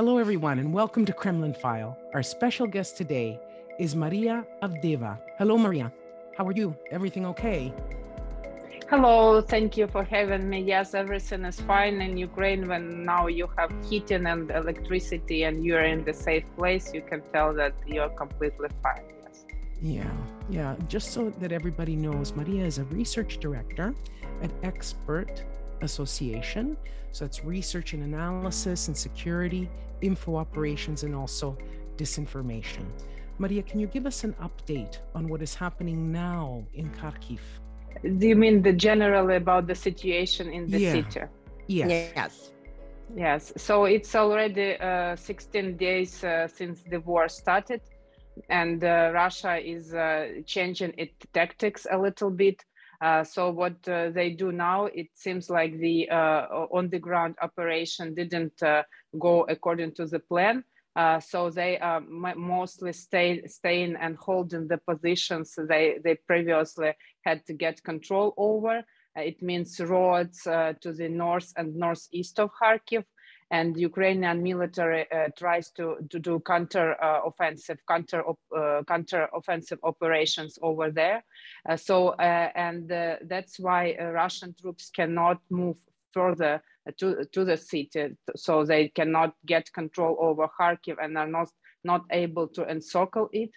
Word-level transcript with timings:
Hello, 0.00 0.16
everyone, 0.16 0.58
and 0.58 0.72
welcome 0.72 1.04
to 1.04 1.12
Kremlin 1.12 1.52
File. 1.52 1.94
Our 2.14 2.22
special 2.22 2.66
guest 2.66 2.96
today 2.96 3.38
is 3.78 3.94
Maria 3.94 4.46
Avdeeva. 4.62 5.18
Hello, 5.36 5.58
Maria. 5.58 5.92
How 6.38 6.46
are 6.46 6.52
you? 6.52 6.74
Everything 6.90 7.26
okay? 7.26 7.70
Hello, 8.88 9.42
thank 9.42 9.76
you 9.76 9.86
for 9.88 10.02
having 10.02 10.48
me. 10.48 10.62
Yes, 10.62 10.94
everything 10.94 11.44
is 11.44 11.60
fine 11.60 12.00
in 12.00 12.16
Ukraine. 12.16 12.66
When 12.66 13.04
now 13.04 13.26
you 13.26 13.50
have 13.58 13.70
heating 13.90 14.24
and 14.24 14.50
electricity 14.50 15.42
and 15.42 15.62
you're 15.66 15.84
in 15.84 16.02
the 16.02 16.14
safe 16.14 16.44
place, 16.56 16.94
you 16.94 17.02
can 17.02 17.20
tell 17.30 17.52
that 17.56 17.74
you're 17.86 18.08
completely 18.08 18.70
fine. 18.82 19.04
Yes. 19.22 19.44
Yeah, 19.82 20.10
yeah. 20.48 20.76
Just 20.88 21.12
so 21.12 21.28
that 21.40 21.52
everybody 21.52 21.94
knows, 21.94 22.32
Maria 22.34 22.64
is 22.64 22.78
a 22.78 22.84
research 22.84 23.36
director 23.36 23.94
at 24.42 24.50
Expert 24.62 25.44
Association. 25.82 26.78
So 27.12 27.26
it's 27.26 27.44
research 27.44 27.92
and 27.92 28.04
analysis 28.04 28.88
and 28.88 28.96
security, 28.96 29.68
info 30.02 30.36
operations, 30.36 31.02
and 31.02 31.14
also 31.14 31.56
disinformation. 31.96 32.84
Maria, 33.38 33.62
can 33.62 33.80
you 33.80 33.86
give 33.86 34.06
us 34.06 34.24
an 34.24 34.34
update 34.42 34.98
on 35.14 35.28
what 35.28 35.40
is 35.42 35.54
happening 35.54 36.12
now 36.12 36.62
in 36.74 36.90
Kharkiv? 36.90 37.40
Do 38.18 38.26
you 38.28 38.36
mean 38.36 38.62
the 38.62 38.72
general 38.72 39.30
about 39.30 39.66
the 39.66 39.74
situation 39.74 40.50
in 40.52 40.70
the 40.70 40.78
Yeah. 40.78 40.92
city? 40.92 41.20
Yes. 41.66 42.12
Yes. 42.16 42.52
Yes. 43.16 43.52
So 43.56 43.84
it's 43.84 44.14
already 44.14 44.76
uh, 44.78 45.16
16 45.16 45.76
days 45.76 46.22
uh, 46.24 46.46
since 46.48 46.82
the 46.82 47.00
war 47.00 47.28
started, 47.28 47.80
and 48.48 48.82
uh, 48.84 49.10
Russia 49.12 49.56
is 49.58 49.94
uh, 49.94 50.28
changing 50.46 50.92
its 50.96 51.16
tactics 51.32 51.86
a 51.90 51.98
little 51.98 52.30
bit. 52.30 52.64
Uh, 53.00 53.24
so 53.24 53.50
what 53.50 53.76
uh, 53.88 54.10
they 54.10 54.30
do 54.30 54.52
now, 54.52 54.84
it 54.86 55.08
seems 55.14 55.48
like 55.48 55.78
the 55.78 56.08
uh, 56.10 56.66
on-the-ground 56.70 57.34
operation 57.40 58.14
didn't 58.14 58.62
uh, 58.62 58.82
go 59.18 59.44
according 59.48 59.92
to 59.92 60.06
the 60.06 60.18
plan. 60.18 60.64
Uh, 60.96 61.20
so 61.20 61.50
they 61.50 61.76
m- 61.76 62.34
mostly 62.36 62.92
stay, 62.92 63.46
staying 63.46 63.96
and 63.96 64.16
holding 64.16 64.66
the 64.66 64.78
positions 64.78 65.56
they, 65.68 65.98
they 66.02 66.16
previously 66.26 66.92
had 67.24 67.46
to 67.46 67.52
get 67.54 67.82
control 67.84 68.34
over. 68.36 68.78
Uh, 69.16 69.20
it 69.20 69.40
means 69.40 69.80
roads 69.80 70.46
uh, 70.46 70.72
to 70.80 70.92
the 70.92 71.08
north 71.08 71.52
and 71.56 71.76
northeast 71.76 72.38
of 72.40 72.50
Kharkiv. 72.60 73.04
And 73.52 73.76
Ukrainian 73.76 74.44
military 74.44 75.10
uh, 75.10 75.28
tries 75.36 75.70
to, 75.72 75.96
to 76.10 76.18
do 76.20 76.38
counter 76.46 76.94
uh, 77.02 77.20
offensive, 77.26 77.78
counter 77.88 78.22
op- 78.22 78.38
uh, 78.56 78.82
counter 78.86 79.28
offensive 79.34 79.80
operations 79.82 80.56
over 80.62 80.92
there. 80.92 81.24
Uh, 81.68 81.76
so, 81.76 82.08
uh, 82.10 82.50
and 82.54 82.90
uh, 82.92 83.16
that's 83.26 83.58
why 83.58 83.96
uh, 84.00 84.04
Russian 84.10 84.54
troops 84.60 84.90
cannot 84.94 85.40
move 85.50 85.78
further 86.12 86.62
to, 86.98 87.24
to 87.32 87.44
the 87.44 87.56
city. 87.56 88.16
So 88.36 88.64
they 88.64 88.88
cannot 88.88 89.34
get 89.46 89.72
control 89.72 90.16
over 90.20 90.48
Kharkiv 90.58 90.96
and 91.02 91.16
are 91.18 91.26
not, 91.26 91.48
not 91.84 92.04
able 92.10 92.48
to 92.48 92.68
encircle 92.68 93.28
it. 93.32 93.50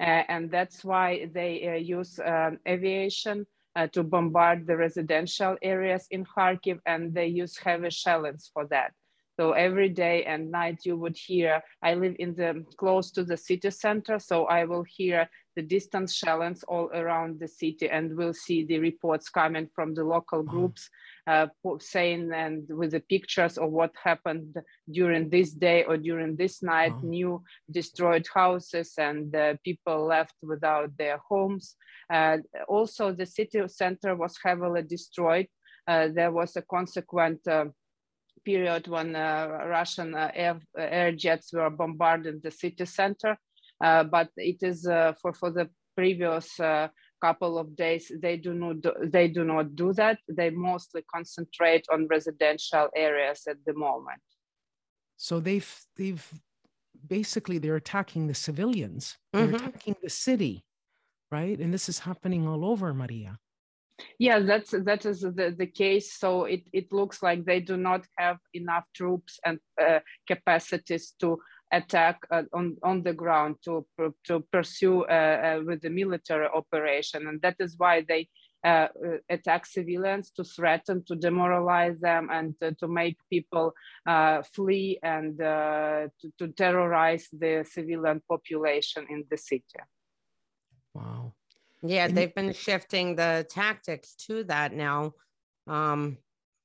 Uh, 0.00 0.22
and 0.28 0.50
that's 0.50 0.84
why 0.84 1.28
they 1.34 1.68
uh, 1.68 1.74
use 1.74 2.20
um, 2.24 2.58
aviation 2.68 3.46
uh, 3.74 3.86
to 3.88 4.02
bombard 4.02 4.66
the 4.66 4.76
residential 4.76 5.56
areas 5.62 6.06
in 6.10 6.24
Kharkiv, 6.24 6.78
and 6.86 7.12
they 7.14 7.26
use 7.26 7.56
heavy 7.56 7.90
shellings 7.90 8.50
for 8.52 8.66
that. 8.66 8.92
So 9.38 9.52
every 9.52 9.88
day 9.88 10.24
and 10.24 10.50
night 10.50 10.80
you 10.84 10.96
would 10.96 11.16
hear. 11.16 11.62
I 11.80 11.94
live 11.94 12.16
in 12.18 12.34
the 12.34 12.64
close 12.76 13.12
to 13.12 13.22
the 13.22 13.36
city 13.36 13.70
center, 13.70 14.18
so 14.18 14.46
I 14.46 14.64
will 14.64 14.84
hear 14.84 15.28
the 15.54 15.62
distance 15.62 16.14
shellings 16.14 16.64
all 16.64 16.90
around 16.92 17.38
the 17.38 17.46
city, 17.46 17.88
and 17.88 18.16
we'll 18.16 18.34
see 18.34 18.64
the 18.64 18.80
reports 18.80 19.28
coming 19.28 19.68
from 19.74 19.94
the 19.94 20.02
local 20.02 20.42
groups 20.42 20.90
uh, 21.28 21.46
saying 21.80 22.30
and 22.34 22.66
with 22.70 22.92
the 22.92 23.00
pictures 23.00 23.58
of 23.58 23.70
what 23.70 23.92
happened 24.02 24.56
during 24.90 25.28
this 25.28 25.50
day 25.52 25.84
or 25.84 25.96
during 25.98 26.36
this 26.36 26.62
night, 26.62 26.94
Wow. 26.94 27.10
new 27.16 27.42
destroyed 27.70 28.26
houses 28.34 28.94
and 28.98 29.34
uh, 29.36 29.54
people 29.64 30.06
left 30.06 30.34
without 30.42 30.90
their 30.96 31.18
homes. 31.28 31.76
Uh, 32.12 32.38
also, 32.68 33.12
the 33.12 33.26
city 33.26 33.60
center 33.68 34.16
was 34.16 34.34
heavily 34.44 34.82
destroyed. 34.82 35.48
Uh, 35.86 36.08
there 36.18 36.32
was 36.32 36.56
a 36.56 36.62
consequent 36.62 37.40
uh, 37.46 37.66
period 38.44 38.88
when 38.88 39.14
uh, 39.14 39.48
Russian 39.66 40.14
uh, 40.14 40.30
air, 40.34 40.58
air 40.76 41.12
jets 41.12 41.52
were 41.52 41.70
bombarding 41.70 42.40
the 42.42 42.50
city 42.50 42.86
center. 42.86 43.36
Uh, 43.84 44.04
but 44.04 44.28
it 44.36 44.58
is 44.62 44.86
uh, 44.86 45.12
for, 45.20 45.32
for 45.32 45.50
the 45.50 45.68
previous 45.96 46.58
uh, 46.60 46.88
couple 47.20 47.58
of 47.58 47.76
days, 47.76 48.10
they 48.22 48.36
do 48.36 48.54
not 48.54 48.80
do, 48.80 48.92
they 49.04 49.28
do 49.28 49.44
not 49.44 49.74
do 49.74 49.92
that. 49.94 50.18
They 50.28 50.50
mostly 50.50 51.02
concentrate 51.14 51.86
on 51.92 52.06
residential 52.08 52.88
areas 52.94 53.42
at 53.48 53.56
the 53.66 53.74
moment. 53.74 54.22
So 55.16 55.40
they've 55.40 55.70
they've 55.96 56.24
basically 57.06 57.58
they're 57.58 57.76
attacking 57.76 58.26
the 58.26 58.34
civilians. 58.34 59.18
They're 59.32 59.48
Mhm. 59.48 59.54
attacking 59.56 59.96
the 60.02 60.10
city, 60.10 60.64
right? 61.30 61.58
And 61.58 61.72
this 61.72 61.88
is 61.88 62.00
happening 62.00 62.46
all 62.46 62.64
over, 62.64 62.94
Maria. 62.94 63.38
Yeah, 64.18 64.38
that's 64.38 64.70
that 64.70 65.04
is 65.06 65.20
the, 65.22 65.54
the 65.58 65.66
case. 65.66 66.12
So 66.12 66.44
it, 66.44 66.62
it 66.72 66.92
looks 66.92 67.20
like 67.22 67.44
they 67.44 67.60
do 67.60 67.76
not 67.76 68.06
have 68.16 68.38
enough 68.54 68.84
troops 68.94 69.40
and 69.44 69.58
uh, 69.80 70.00
capacities 70.26 71.14
to 71.20 71.38
attack 71.72 72.18
uh, 72.30 72.42
on 72.52 72.76
on 72.82 73.02
the 73.02 73.12
ground 73.12 73.56
to 73.64 73.86
to 74.24 74.40
pursue 74.52 75.04
uh, 75.04 75.58
uh, 75.58 75.62
with 75.64 75.80
the 75.82 75.90
military 75.90 76.48
operation, 76.54 77.26
and 77.28 77.40
that 77.42 77.56
is 77.60 77.74
why 77.78 78.04
they 78.08 78.28
uh, 78.64 78.68
uh, 78.68 78.88
attack 79.28 79.66
civilians 79.66 80.30
to 80.32 80.42
threaten, 80.44 81.04
to 81.04 81.14
demoralize 81.14 81.98
them, 82.00 82.28
and 82.30 82.54
uh, 82.62 82.72
to 82.80 82.88
make 82.88 83.16
people 83.30 83.72
uh, 84.06 84.42
flee 84.54 84.98
and 85.02 85.40
uh, 85.40 86.08
to, 86.20 86.32
to 86.38 86.48
terrorize 86.48 87.28
the 87.32 87.64
civilian 87.70 88.20
population 88.28 89.06
in 89.10 89.24
the 89.30 89.36
city. 89.36 89.78
Wow. 90.94 91.34
Yeah, 91.82 92.06
And- 92.06 92.16
they've 92.16 92.34
been 92.34 92.52
shifting 92.52 93.14
the 93.14 93.46
tactics 93.48 94.14
to 94.26 94.42
that 94.44 94.72
now. 94.72 95.12
Um, 95.66 96.18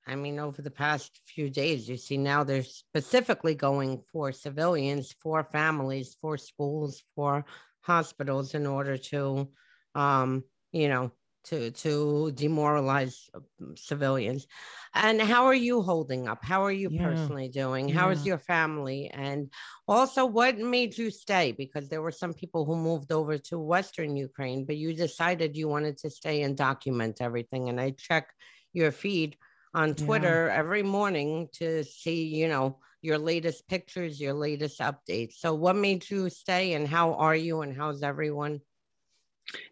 I 0.06 0.16
mean, 0.16 0.40
over 0.40 0.62
the 0.62 0.72
past 0.72 1.22
few 1.26 1.50
days, 1.50 1.88
you 1.88 1.98
see 1.98 2.18
now 2.18 2.44
they're 2.44 2.64
specifically 2.64 3.56
going 3.56 4.04
for 4.12 4.32
civilians, 4.32 5.14
for 5.22 5.44
families, 5.44 6.16
for 6.20 6.38
schools, 6.38 7.04
for 7.16 7.46
hospitals 7.82 8.54
in 8.54 8.66
order 8.68 8.98
to, 8.98 9.50
um, 9.96 10.44
you 10.72 10.90
know, 10.90 11.12
to 11.46 11.72
to 11.72 12.32
demoralize 12.34 13.30
uh, 13.34 13.40
civilians. 13.76 14.48
And 14.94 15.22
how 15.22 15.46
are 15.46 15.54
you 15.54 15.82
holding 15.82 16.28
up? 16.28 16.44
How 16.44 16.64
are 16.64 16.72
you 16.72 16.90
Yeah, 16.90 16.92
personally 16.92 17.50
doing? 17.50 17.90
How 17.90 18.10
is 18.10 18.26
yeah. 18.26 18.26
your 18.26 18.38
family? 18.38 19.10
And 19.10 19.52
also, 19.88 20.26
what 20.26 20.58
made 20.58 20.98
you 20.98 21.12
stay? 21.12 21.52
Because 21.52 21.90
there 21.90 22.02
were 22.02 22.12
some 22.12 22.34
people 22.34 22.66
who 22.66 22.76
moved 22.76 23.12
over 23.12 23.38
to 23.38 23.60
Western 23.60 24.16
Ukraine, 24.16 24.66
but 24.66 24.78
you 24.78 24.94
decided 24.94 25.58
you 25.58 25.68
wanted 25.68 25.98
to 26.00 26.10
stay 26.10 26.42
and 26.44 26.56
document 26.58 27.22
everything. 27.22 27.70
And 27.70 27.80
I 27.80 27.92
check 27.92 28.30
your 28.74 28.92
feed 28.92 29.38
on 29.74 29.96
Yeah. 29.98 30.06
Twitter 30.06 30.50
every 30.50 30.84
morning 30.84 31.50
to 31.54 31.84
see, 31.84 32.24
you 32.26 32.48
know, 32.48 32.80
your 33.02 33.18
latest 33.18 33.68
pictures, 33.68 34.20
your 34.20 34.34
latest 34.34 34.80
updates. 34.80 35.34
So, 35.34 35.54
what 35.54 35.76
made 35.76 36.10
you 36.10 36.30
stay, 36.30 36.74
and 36.74 36.88
how 36.88 37.14
are 37.16 37.36
you, 37.36 37.62
and 37.62 37.76
how's 37.76 38.04
everyone? 38.04 38.62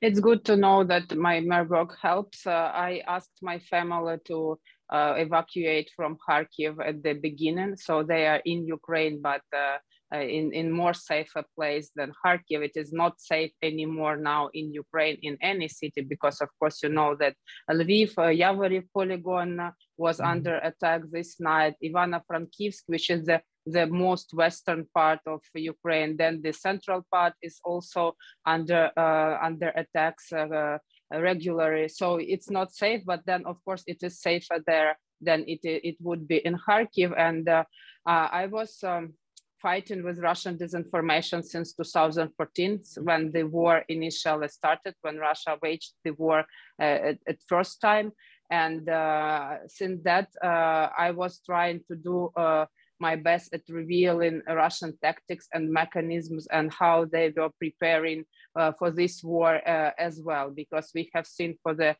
It's 0.01 0.19
good 0.19 0.43
to 0.45 0.57
know 0.57 0.83
that 0.83 1.15
my, 1.15 1.39
my 1.39 1.61
work 1.61 1.97
helps. 2.01 2.45
Uh, 2.45 2.51
I 2.51 3.01
asked 3.07 3.39
my 3.41 3.59
family 3.59 4.17
to 4.25 4.59
uh, 4.91 5.13
evacuate 5.17 5.89
from 5.95 6.17
Kharkiv 6.27 6.85
at 6.85 7.01
the 7.03 7.13
beginning, 7.13 7.77
so 7.77 8.03
they 8.03 8.27
are 8.27 8.41
in 8.45 8.65
Ukraine, 8.67 9.21
but 9.21 9.41
uh, 9.55 9.77
in 10.19 10.53
in 10.53 10.71
more 10.71 10.93
safer 10.93 11.43
place 11.55 11.91
than 11.95 12.11
Kharkiv. 12.25 12.63
It 12.69 12.75
is 12.75 12.91
not 12.91 13.21
safe 13.21 13.51
anymore 13.61 14.17
now 14.17 14.49
in 14.53 14.73
Ukraine 14.73 15.17
in 15.21 15.37
any 15.41 15.67
city 15.67 16.01
because, 16.01 16.41
of 16.41 16.49
course, 16.59 16.83
you 16.83 16.89
know 16.89 17.15
that 17.15 17.35
Lviv, 17.69 18.09
uh, 18.17 18.31
Yavoriv 18.43 18.85
polygon 18.93 19.59
uh, 19.59 19.71
was 19.97 20.19
Mhm. 20.19 20.31
under 20.33 20.55
attack 20.69 21.01
this 21.11 21.39
night. 21.39 21.75
Ivano-Frankivsk, 21.83 22.83
which 22.87 23.09
is 23.09 23.25
the 23.25 23.41
the 23.67 23.85
most 23.85 24.33
western 24.33 24.87
part 24.93 25.19
of 25.27 25.41
Ukraine. 25.53 26.17
Then 26.17 26.41
the 26.41 26.51
central 26.51 27.05
part 27.13 27.33
is 27.41 27.59
also 27.63 28.15
under 28.45 28.91
uh, 28.97 29.37
under 29.47 29.69
attacks 29.83 30.33
uh, 30.33 30.77
regularly. 31.11 31.87
So 31.87 32.17
it's 32.17 32.49
not 32.49 32.73
safe. 32.73 33.01
But 33.05 33.21
then, 33.25 33.45
of 33.45 33.57
course, 33.65 33.83
it 33.87 33.99
is 34.03 34.19
safer 34.19 34.57
there 34.65 34.97
than 35.27 35.39
it 35.47 35.61
it 35.63 35.97
would 36.01 36.27
be 36.27 36.37
in 36.37 36.57
Kharkiv. 36.57 37.13
And 37.17 37.47
uh, 37.47 37.63
uh, 38.05 38.27
I 38.31 38.47
was. 38.47 38.83
Um, 38.83 39.13
fighting 39.61 40.03
with 40.03 40.19
Russian 40.19 40.57
disinformation 40.57 41.43
since 41.43 41.73
2014 41.73 42.81
when 43.03 43.31
the 43.31 43.43
war 43.43 43.83
initially 43.87 44.47
started, 44.47 44.95
when 45.01 45.17
Russia 45.17 45.57
waged 45.61 45.93
the 46.03 46.11
war 46.11 46.39
uh, 46.79 46.83
at, 46.83 47.17
at 47.27 47.37
first 47.47 47.79
time. 47.81 48.11
And 48.49 48.89
uh, 48.89 49.67
since 49.67 50.03
that, 50.03 50.27
uh, 50.43 50.89
I 50.97 51.11
was 51.11 51.41
trying 51.45 51.81
to 51.87 51.95
do 51.95 52.31
uh, 52.35 52.65
my 52.99 53.15
best 53.15 53.53
at 53.53 53.61
revealing 53.69 54.41
Russian 54.47 54.97
tactics 55.01 55.47
and 55.53 55.71
mechanisms 55.71 56.47
and 56.51 56.71
how 56.71 57.05
they 57.05 57.33
were 57.35 57.49
preparing 57.59 58.25
uh, 58.55 58.73
for 58.77 58.91
this 58.91 59.23
war 59.23 59.55
uh, 59.67 59.91
as 59.97 60.21
well, 60.21 60.51
because 60.51 60.91
we 60.93 61.09
have 61.13 61.25
seen 61.25 61.57
for 61.63 61.73
the 61.73 61.95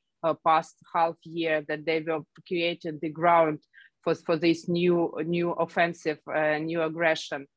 past 0.45 0.75
half 0.93 1.15
year 1.23 1.65
that 1.67 1.83
they 1.83 1.99
were 2.01 2.19
creating 2.47 2.99
the 3.01 3.09
ground 3.09 3.57
for, 4.03 4.15
for 4.15 4.37
this 4.37 4.67
new 4.67 5.13
new 5.25 5.51
offensive, 5.51 6.19
uh, 6.27 6.57
new 6.57 6.81
aggression. 6.81 7.47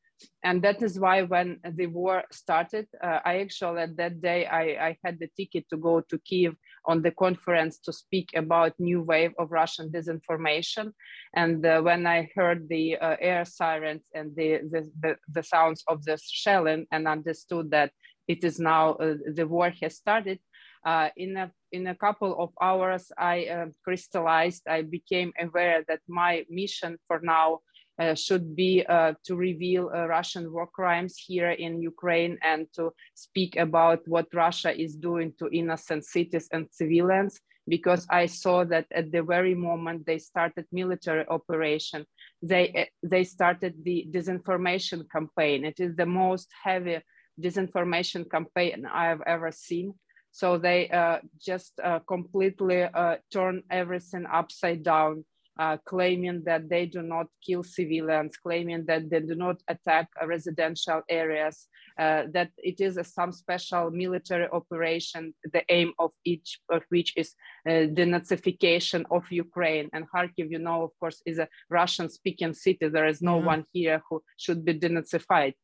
And 0.43 0.63
that 0.63 0.83
is 0.83 0.99
why 0.99 1.23
when 1.23 1.59
the 1.65 1.87
war 1.87 2.23
started, 2.31 2.87
uh, 3.03 3.19
I 3.25 3.41
actually 3.41 3.83
at 3.83 3.97
that 3.97 4.21
day 4.21 4.47
I, 4.47 4.63
I 4.89 4.99
had 5.05 5.19
the 5.19 5.29
ticket 5.37 5.69
to 5.71 5.77
go 5.77 6.01
to 6.01 6.19
Kiev 6.19 6.55
on 6.87 7.03
the 7.03 7.11
conference 7.11 7.79
to 7.81 7.93
speak 7.93 8.31
about 8.35 8.79
new 8.79 9.03
wave 9.03 9.33
of 9.39 9.51
Russian 9.51 9.91
disinformation. 9.91 10.93
And 11.35 11.65
uh, 11.65 11.81
when 11.81 12.07
I 12.07 12.31
heard 12.35 12.69
the 12.69 12.97
uh, 12.99 13.17
air 13.21 13.45
sirens 13.45 14.05
and 14.15 14.35
the, 14.37 14.61
the, 14.71 14.91
the, 15.01 15.17
the, 15.33 15.43
sounds 15.43 15.83
of 15.89 16.05
the 16.05 16.19
shelling 16.23 16.87
and 16.93 17.09
understood 17.09 17.71
that 17.71 17.91
it 18.29 18.45
is 18.45 18.59
now 18.59 18.95
uh, 18.95 19.15
the 19.35 19.47
war 19.47 19.71
has 19.81 19.97
started, 19.97 20.39
uh, 20.85 21.09
in 21.17 21.37
a 21.37 21.51
in 21.73 21.87
a 21.87 21.95
couple 21.95 22.37
of 22.39 22.51
hours, 22.61 23.11
I 23.19 23.47
uh, 23.47 23.67
crystallized. 23.83 24.63
I 24.69 24.83
became 24.83 25.33
aware 25.41 25.85
that 25.89 26.01
my 26.07 26.45
mission 26.49 26.99
for 27.09 27.21
now 27.23 27.61
uh, 27.99 28.15
should 28.15 28.55
be 28.55 28.85
uh, 28.87 29.15
to 29.25 29.37
reveal 29.37 29.89
uh, 29.89 30.07
Russian 30.07 30.53
war 30.53 30.67
crimes 30.67 31.17
here 31.17 31.51
in 31.51 31.81
Ukraine 31.81 32.39
and 32.43 32.67
to 32.75 32.93
speak 33.15 33.57
about 33.57 34.01
what 34.07 34.27
Russia 34.35 34.79
is 34.79 34.95
doing 34.97 35.33
to 35.39 35.49
innocent 35.53 36.05
cities 36.05 36.49
and 36.53 36.69
civilians. 36.71 37.41
Because 37.67 38.07
I 38.11 38.27
saw 38.27 38.65
that 38.65 38.87
at 38.93 39.11
the 39.11 39.23
very 39.23 39.55
moment 39.55 40.05
they 40.05 40.19
started 40.19 40.67
military 40.71 41.25
operation, 41.29 42.05
they 42.43 42.91
they 43.03 43.25
started 43.25 43.73
the 43.83 44.07
disinformation 44.11 45.09
campaign. 45.11 45.65
It 45.65 45.81
is 45.81 45.97
the 45.97 46.05
most 46.05 46.49
heavy 46.63 46.99
disinformation 47.41 48.31
campaign 48.31 48.87
I 48.87 49.07
have 49.07 49.23
ever 49.27 49.51
seen. 49.53 49.95
So 50.31 50.59
they 50.59 50.89
uh, 50.89 51.19
just 51.39 51.73
uh, 51.83 52.01
completely 52.01 52.83
uh, 52.83 53.17
turn 53.33 53.63
everything 53.71 54.27
upside 54.27 54.83
down, 54.83 55.25
uh, 55.61 55.77
claiming 55.85 56.43
that 56.45 56.69
they 56.69 56.87
do 56.87 57.03
not 57.03 57.27
kill 57.47 57.63
civilians, 57.63 58.37
claiming 58.37 58.85
that 58.87 59.09
they 59.09 59.21
do 59.21 59.37
not 59.37 59.63
attack 59.69 60.09
residential 60.27 61.03
areas, 61.09 61.69
uh, 61.97 62.25
that 62.33 62.51
it 62.59 62.81
is 62.81 62.97
a, 62.97 63.05
some 63.05 63.31
special 63.31 63.93
military 63.93 64.49
operation, 64.49 65.33
the 65.53 65.63
aim 65.69 65.93
of 66.01 66.11
each 66.25 66.59
of 66.69 66.83
which 66.89 67.13
is 67.17 67.35
uh, 67.69 67.87
denazification 67.95 69.05
of 69.13 69.31
Ukraine. 69.31 69.89
And 69.93 70.05
Kharkiv, 70.11 70.51
you 70.51 70.59
know, 70.59 70.83
of 70.83 70.91
course, 70.99 71.23
is 71.25 71.39
a 71.39 71.49
Russian 71.71 72.11
speaking 72.11 72.55
city. 72.55 72.89
There 72.89 73.07
is 73.07 73.23
no 73.23 73.39
yeah. 73.39 73.47
one 73.47 73.65
here 73.73 74.03
who 74.11 74.21
should 74.37 74.65
be 74.65 74.75
denazified. 74.77 75.55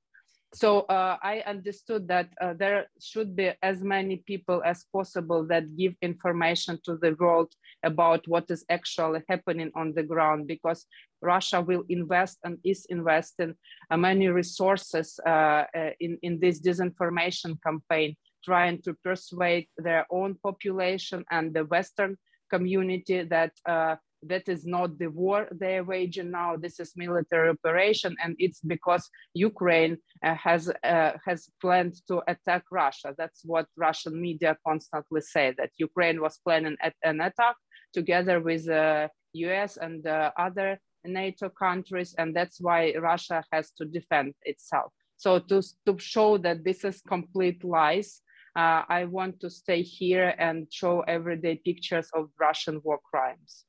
So 0.52 0.80
uh, 0.82 1.16
I 1.22 1.44
understood 1.46 2.08
that 2.08 2.28
uh, 2.40 2.54
there 2.54 2.86
should 3.00 3.36
be 3.36 3.52
as 3.62 3.84
many 3.84 4.16
people 4.16 4.62
as 4.64 4.84
possible 4.92 5.46
that 5.46 5.76
give 5.76 5.94
information 6.02 6.80
to 6.84 6.96
the 6.96 7.14
world 7.20 7.54
about 7.84 8.26
what 8.26 8.50
is 8.50 8.64
actually 8.68 9.20
happening 9.28 9.70
on 9.76 9.94
the 9.94 10.02
ground 10.02 10.48
because 10.48 10.86
Russia 11.22 11.60
will 11.60 11.84
invest 11.88 12.38
and 12.42 12.58
is 12.64 12.84
investing 12.88 13.54
uh, 13.90 13.96
many 13.96 14.26
resources 14.26 15.20
uh, 15.24 15.64
uh, 15.72 15.90
in, 16.00 16.18
in 16.22 16.40
this 16.40 16.60
disinformation 16.60 17.56
campaign, 17.62 18.16
trying 18.44 18.82
to 18.82 18.94
persuade 19.04 19.68
their 19.78 20.04
own 20.10 20.34
population 20.42 21.24
and 21.30 21.54
the 21.54 21.64
Western 21.64 22.16
community 22.50 23.22
that 23.22 23.52
uh, 23.66 23.94
that 24.22 24.48
is 24.48 24.66
not 24.66 24.98
the 24.98 25.08
war 25.08 25.48
they're 25.50 25.84
waging 25.84 26.30
now. 26.30 26.56
This 26.56 26.78
is 26.80 26.92
military 26.96 27.50
operation, 27.50 28.16
and 28.22 28.36
it's 28.38 28.60
because 28.60 29.08
Ukraine 29.34 29.98
uh, 30.24 30.34
has 30.34 30.70
uh, 30.84 31.12
has 31.26 31.48
planned 31.60 31.94
to 32.08 32.22
attack 32.28 32.64
Russia. 32.70 33.14
That's 33.16 33.42
what 33.44 33.66
Russian 33.76 34.20
media 34.20 34.56
constantly 34.66 35.22
say 35.22 35.54
that 35.58 35.70
Ukraine 35.78 36.20
was 36.20 36.38
planning 36.44 36.76
an 37.02 37.20
attack 37.20 37.56
together 37.92 38.40
with 38.40 38.66
the 38.66 38.82
uh, 38.82 39.08
U.S. 39.32 39.76
and 39.76 40.06
uh, 40.06 40.30
other 40.36 40.78
NATO 41.04 41.48
countries, 41.48 42.14
and 42.18 42.36
that's 42.36 42.60
why 42.60 42.94
Russia 43.00 43.42
has 43.52 43.70
to 43.78 43.84
defend 43.84 44.34
itself. 44.42 44.92
So 45.16 45.38
to 45.38 45.62
to 45.86 45.98
show 45.98 46.38
that 46.38 46.64
this 46.64 46.84
is 46.84 47.02
complete 47.06 47.64
lies. 47.64 48.22
Uh, 48.56 48.82
I 48.88 49.04
want 49.04 49.38
to 49.40 49.48
stay 49.48 49.82
here 49.82 50.34
and 50.36 50.66
show 50.72 51.02
everyday 51.02 51.54
pictures 51.54 52.08
of 52.12 52.30
Russian 52.36 52.80
war 52.82 52.98
crimes. 52.98 53.64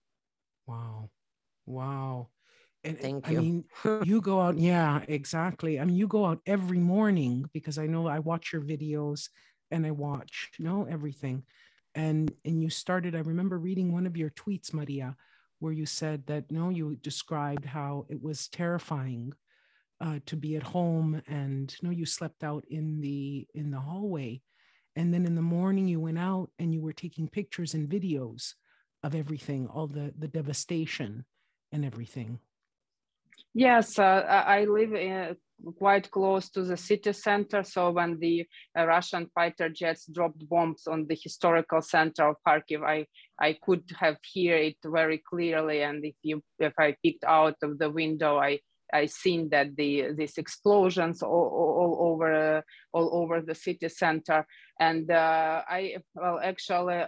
Wow. 0.71 1.09
Wow. 1.65 2.27
And 2.83 2.97
Thank 2.99 3.29
you. 3.29 3.37
I 3.37 3.41
mean, 3.41 3.65
you 4.03 4.21
go 4.21 4.41
out. 4.41 4.57
Yeah, 4.57 5.01
exactly. 5.07 5.79
I 5.79 5.85
mean, 5.85 5.95
you 5.95 6.07
go 6.07 6.25
out 6.25 6.39
every 6.45 6.79
morning 6.79 7.45
because 7.53 7.77
I 7.77 7.87
know 7.87 8.07
I 8.07 8.19
watch 8.19 8.53
your 8.53 8.61
videos 8.61 9.29
and 9.69 9.85
I 9.85 9.91
watch, 9.91 10.49
you 10.57 10.65
know, 10.65 10.87
everything. 10.89 11.43
And 11.93 12.31
and 12.45 12.61
you 12.63 12.69
started, 12.69 13.15
I 13.15 13.19
remember 13.19 13.57
reading 13.59 13.91
one 13.91 14.07
of 14.07 14.17
your 14.17 14.29
tweets, 14.31 14.73
Maria, 14.73 15.15
where 15.59 15.73
you 15.73 15.85
said 15.85 16.25
that 16.27 16.51
no, 16.51 16.69
you 16.69 16.95
described 16.95 17.65
how 17.65 18.05
it 18.09 18.21
was 18.21 18.47
terrifying 18.47 19.33
uh, 20.01 20.19
to 20.25 20.35
be 20.35 20.55
at 20.55 20.63
home 20.63 21.21
and 21.27 21.75
you 21.79 21.87
know 21.87 21.93
you 21.93 22.05
slept 22.05 22.43
out 22.43 22.65
in 22.69 22.99
the 23.01 23.47
in 23.53 23.69
the 23.69 23.79
hallway 23.79 24.41
and 24.95 25.13
then 25.13 25.25
in 25.25 25.35
the 25.35 25.41
morning 25.41 25.87
you 25.87 25.99
went 25.99 26.17
out 26.17 26.49
and 26.57 26.73
you 26.73 26.81
were 26.81 26.91
taking 26.93 27.27
pictures 27.27 27.75
and 27.75 27.87
videos 27.87 28.55
of 29.03 29.15
everything, 29.15 29.67
all 29.67 29.87
the 29.87 30.13
the 30.17 30.27
devastation 30.27 31.25
and 31.71 31.85
everything. 31.85 32.39
Yes, 33.53 33.99
uh, 33.99 34.23
I 34.47 34.65
live 34.65 34.93
in, 34.93 35.35
quite 35.77 36.09
close 36.09 36.49
to 36.49 36.63
the 36.63 36.77
city 36.77 37.13
center. 37.13 37.63
So 37.63 37.91
when 37.91 38.19
the 38.19 38.45
uh, 38.77 38.85
Russian 38.85 39.29
fighter 39.33 39.69
jets 39.69 40.05
dropped 40.05 40.47
bombs 40.47 40.87
on 40.87 41.05
the 41.07 41.17
historical 41.21 41.81
center 41.81 42.29
of 42.29 42.37
Kharkiv, 42.47 42.83
I, 42.83 43.05
I 43.39 43.57
could 43.61 43.83
have 43.99 44.17
hear 44.23 44.55
it 44.55 44.77
very 44.83 45.17
clearly. 45.17 45.83
And 45.83 46.03
if 46.05 46.15
you 46.23 46.41
if 46.59 46.73
I 46.79 46.95
peeked 47.03 47.23
out 47.25 47.55
of 47.61 47.77
the 47.77 47.89
window, 47.89 48.37
I 48.37 48.59
I 48.93 49.05
seen 49.05 49.49
that 49.49 49.75
the 49.75 50.13
these 50.13 50.37
explosions 50.37 51.21
all, 51.21 51.49
all 51.79 51.97
over 52.11 52.57
uh, 52.57 52.61
all 52.93 53.09
over 53.21 53.41
the 53.41 53.55
city 53.55 53.89
center. 53.89 54.45
And 54.79 55.11
uh, 55.11 55.63
I 55.67 55.97
well 56.15 56.39
actually 56.43 57.03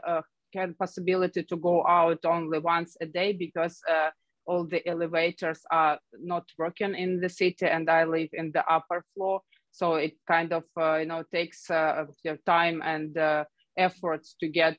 uh, 0.56 0.60
had 0.60 0.78
possibility 0.78 1.44
to 1.44 1.58
go 1.58 1.86
out 1.88 2.20
only 2.26 2.60
once 2.60 2.98
a 3.02 3.06
day 3.06 3.34
because 3.34 3.80
uh, 3.90 4.10
all 4.46 4.66
the 4.66 4.88
elevators 4.88 5.62
are 5.72 6.00
not 6.20 6.44
working 6.58 6.96
in 6.96 7.20
the 7.20 7.30
city 7.30 7.66
and 7.66 7.90
I 7.90 8.04
live 8.04 8.30
in 8.34 8.52
the 8.52 8.66
upper 8.68 9.04
floor. 9.14 9.42
So 9.72 9.96
it 9.96 10.14
kind 10.28 10.54
of, 10.54 10.64
uh, 10.80 10.98
you 10.98 11.06
know, 11.06 11.24
takes 11.34 11.70
uh, 11.70 12.06
your 12.24 12.38
time 12.46 12.82
and 12.84 13.18
uh, 13.18 13.46
efforts 13.78 14.36
to 14.40 14.48
get, 14.48 14.78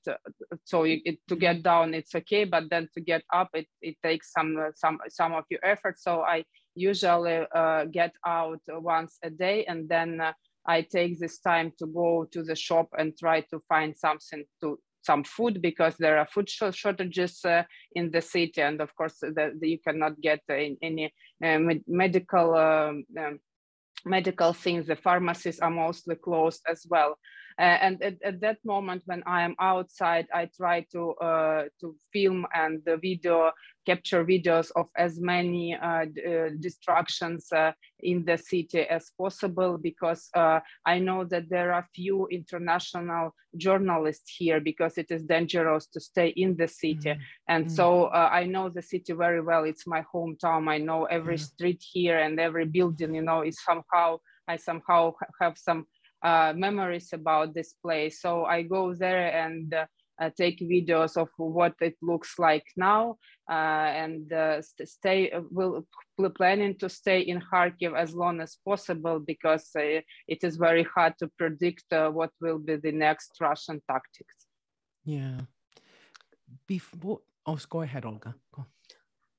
so 0.64 0.84
you, 0.84 1.00
it, 1.04 1.18
to 1.28 1.36
get 1.36 1.62
down, 1.62 1.94
it's 1.94 2.14
okay, 2.14 2.44
but 2.44 2.64
then 2.70 2.88
to 2.94 3.00
get 3.00 3.22
up, 3.32 3.48
it, 3.54 3.66
it 3.82 3.96
takes 4.02 4.32
some, 4.32 4.56
some, 4.76 4.98
some 5.08 5.32
of 5.32 5.44
your 5.50 5.60
effort. 5.64 5.98
So 5.98 6.20
I 6.20 6.44
usually 6.74 7.44
uh, 7.54 7.86
get 7.86 8.12
out 8.24 8.60
once 8.68 9.18
a 9.24 9.30
day 9.30 9.64
and 9.64 9.88
then 9.88 10.20
uh, 10.20 10.32
I 10.66 10.82
take 10.82 11.18
this 11.18 11.40
time 11.40 11.72
to 11.78 11.86
go 11.86 12.26
to 12.32 12.42
the 12.42 12.56
shop 12.56 12.88
and 12.96 13.16
try 13.18 13.40
to 13.42 13.60
find 13.68 13.96
something 13.96 14.44
to 14.62 14.78
some 15.04 15.24
food 15.24 15.60
because 15.60 15.94
there 15.98 16.18
are 16.18 16.26
food 16.26 16.48
shortages 16.48 17.44
uh, 17.44 17.62
in 17.94 18.10
the 18.10 18.20
city, 18.20 18.60
and 18.62 18.80
of 18.80 18.94
course 18.96 19.18
the, 19.20 19.52
the, 19.60 19.68
you 19.68 19.78
cannot 19.86 20.20
get 20.20 20.40
any 20.48 21.12
uh, 21.44 21.58
medical 21.86 22.54
um, 22.54 23.04
um, 23.18 23.38
medical 24.04 24.52
things. 24.52 24.86
The 24.86 24.96
pharmacies 24.96 25.60
are 25.60 25.70
mostly 25.70 26.16
closed 26.16 26.62
as 26.68 26.86
well. 26.88 27.18
Uh, 27.58 27.62
and 27.62 28.02
at, 28.02 28.16
at, 28.24 28.40
that 28.40 28.58
moment 28.64 29.02
when 29.06 29.22
I 29.26 29.42
am 29.42 29.54
outside, 29.60 30.26
I 30.34 30.50
try 30.56 30.84
to 30.92 31.12
uh, 31.14 31.64
to 31.80 31.94
film 32.12 32.46
and 32.52 32.82
the 32.84 32.96
video 32.96 33.52
capture 33.86 34.24
videos 34.24 34.72
of 34.76 34.86
as 34.96 35.20
many 35.20 35.74
uh, 35.74 36.06
uh 36.06 36.48
destructions 36.58 37.52
uh, 37.52 37.70
in 38.00 38.24
the 38.24 38.36
city 38.36 38.80
as 38.80 39.12
possible 39.16 39.78
because 39.78 40.30
uh, 40.34 40.58
I 40.84 40.98
know 40.98 41.24
that 41.24 41.48
there 41.48 41.72
are 41.72 41.86
few 41.94 42.26
international 42.28 43.34
journalists 43.56 44.34
here 44.36 44.60
because 44.60 44.98
it 44.98 45.10
is 45.10 45.22
dangerous 45.22 45.86
to 45.88 46.00
stay 46.00 46.28
in 46.28 46.56
the 46.56 46.66
city. 46.66 47.12
Mm 47.12 47.18
-hmm. 47.18 47.52
And 47.52 47.64
mm 47.64 47.70
-hmm. 47.70 47.76
so 47.76 47.86
I 48.40 48.44
know 48.46 48.70
the 48.70 48.82
city 48.82 49.12
very 49.14 49.42
well. 49.42 49.64
It's 49.64 49.86
my 49.86 50.02
hometown. 50.12 50.74
I 50.76 50.78
know 50.78 51.04
every 51.04 51.38
street 51.38 51.82
here 51.94 52.24
and 52.24 52.38
every 52.40 52.66
building, 52.66 53.14
you 53.14 53.24
know, 53.24 53.44
is 53.44 53.62
somehow, 53.62 54.18
I 54.52 54.58
somehow 54.58 55.14
have 55.40 55.56
some 55.56 55.84
uh, 56.24 56.52
memories 56.56 57.12
about 57.12 57.54
this 57.54 57.74
place. 57.82 58.20
So 58.20 58.44
I 58.44 58.62
go 58.62 58.94
there 58.94 59.30
and 59.44 59.72
uh, 59.72 59.86
uh, 60.20 60.30
take 60.36 60.60
videos 60.60 61.16
of 61.16 61.28
what 61.36 61.74
it 61.80 61.96
looks 62.00 62.38
like 62.38 62.64
now 62.76 63.16
uh, 63.50 63.88
and 64.04 64.32
uh, 64.32 64.62
st 64.62 64.88
stay 64.88 65.32
will 65.50 65.84
planning 66.36 66.74
to 66.78 66.88
stay 66.88 67.20
in 67.20 67.40
Kharkiv 67.40 67.98
as 67.98 68.14
long 68.14 68.40
as 68.40 68.56
possible 68.64 69.18
because 69.18 69.70
uh, 69.76 70.00
it 70.28 70.40
is 70.42 70.56
very 70.56 70.84
hard 70.94 71.14
to 71.18 71.28
predict 71.36 71.84
what 71.90 72.30
will 72.40 72.58
be 72.58 72.76
the 72.76 72.92
next 72.92 73.32
Russian 73.40 73.82
tactics. 73.90 74.46
Yeah. 75.04 75.40
Before, 76.66 77.20
oh, 77.46 77.58
go 77.68 77.82
ahead, 77.82 78.04
Olga. 78.04 78.34
Go. 78.54 78.66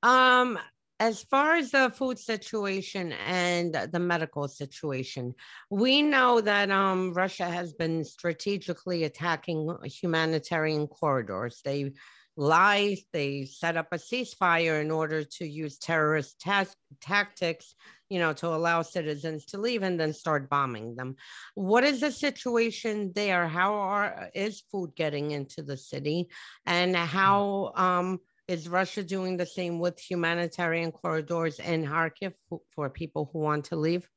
Um, 0.02 0.58
as 0.98 1.22
far 1.24 1.56
as 1.56 1.72
the 1.72 1.92
food 1.94 2.18
situation 2.18 3.12
and 3.12 3.74
the 3.92 3.98
medical 3.98 4.48
situation, 4.48 5.34
we 5.70 6.00
know 6.02 6.40
that 6.40 6.70
um, 6.70 7.12
Russia 7.12 7.44
has 7.44 7.74
been 7.74 8.02
strategically 8.04 9.04
attacking 9.04 9.76
humanitarian 9.84 10.86
corridors. 10.86 11.60
They 11.64 11.92
lie. 12.36 12.96
They 13.12 13.44
set 13.44 13.76
up 13.76 13.88
a 13.92 13.96
ceasefire 13.96 14.80
in 14.80 14.90
order 14.90 15.24
to 15.24 15.46
use 15.46 15.78
terrorist 15.78 16.40
ta- 16.40 16.66
tactics, 17.00 17.74
you 18.08 18.18
know, 18.18 18.32
to 18.34 18.48
allow 18.48 18.82
citizens 18.82 19.46
to 19.46 19.58
leave 19.58 19.82
and 19.82 19.98
then 19.98 20.12
start 20.12 20.48
bombing 20.48 20.96
them. 20.96 21.16
What 21.54 21.84
is 21.84 22.00
the 22.00 22.12
situation 22.12 23.12
there? 23.14 23.48
How 23.48 23.74
are 23.74 24.30
is 24.34 24.62
food 24.70 24.94
getting 24.94 25.30
into 25.30 25.62
the 25.62 25.76
city, 25.76 26.28
and 26.64 26.94
how 26.94 27.72
um, 27.74 28.20
is 28.48 28.68
Russia 28.68 29.02
doing 29.02 29.36
the 29.36 29.46
same 29.46 29.78
with 29.78 29.98
humanitarian 29.98 30.92
corridors 30.92 31.58
in 31.58 31.84
Kharkiv 31.84 32.34
for 32.74 32.88
people 32.90 33.28
who 33.32 33.40
want 33.40 33.64
to 33.66 33.76
leave? 33.76 34.08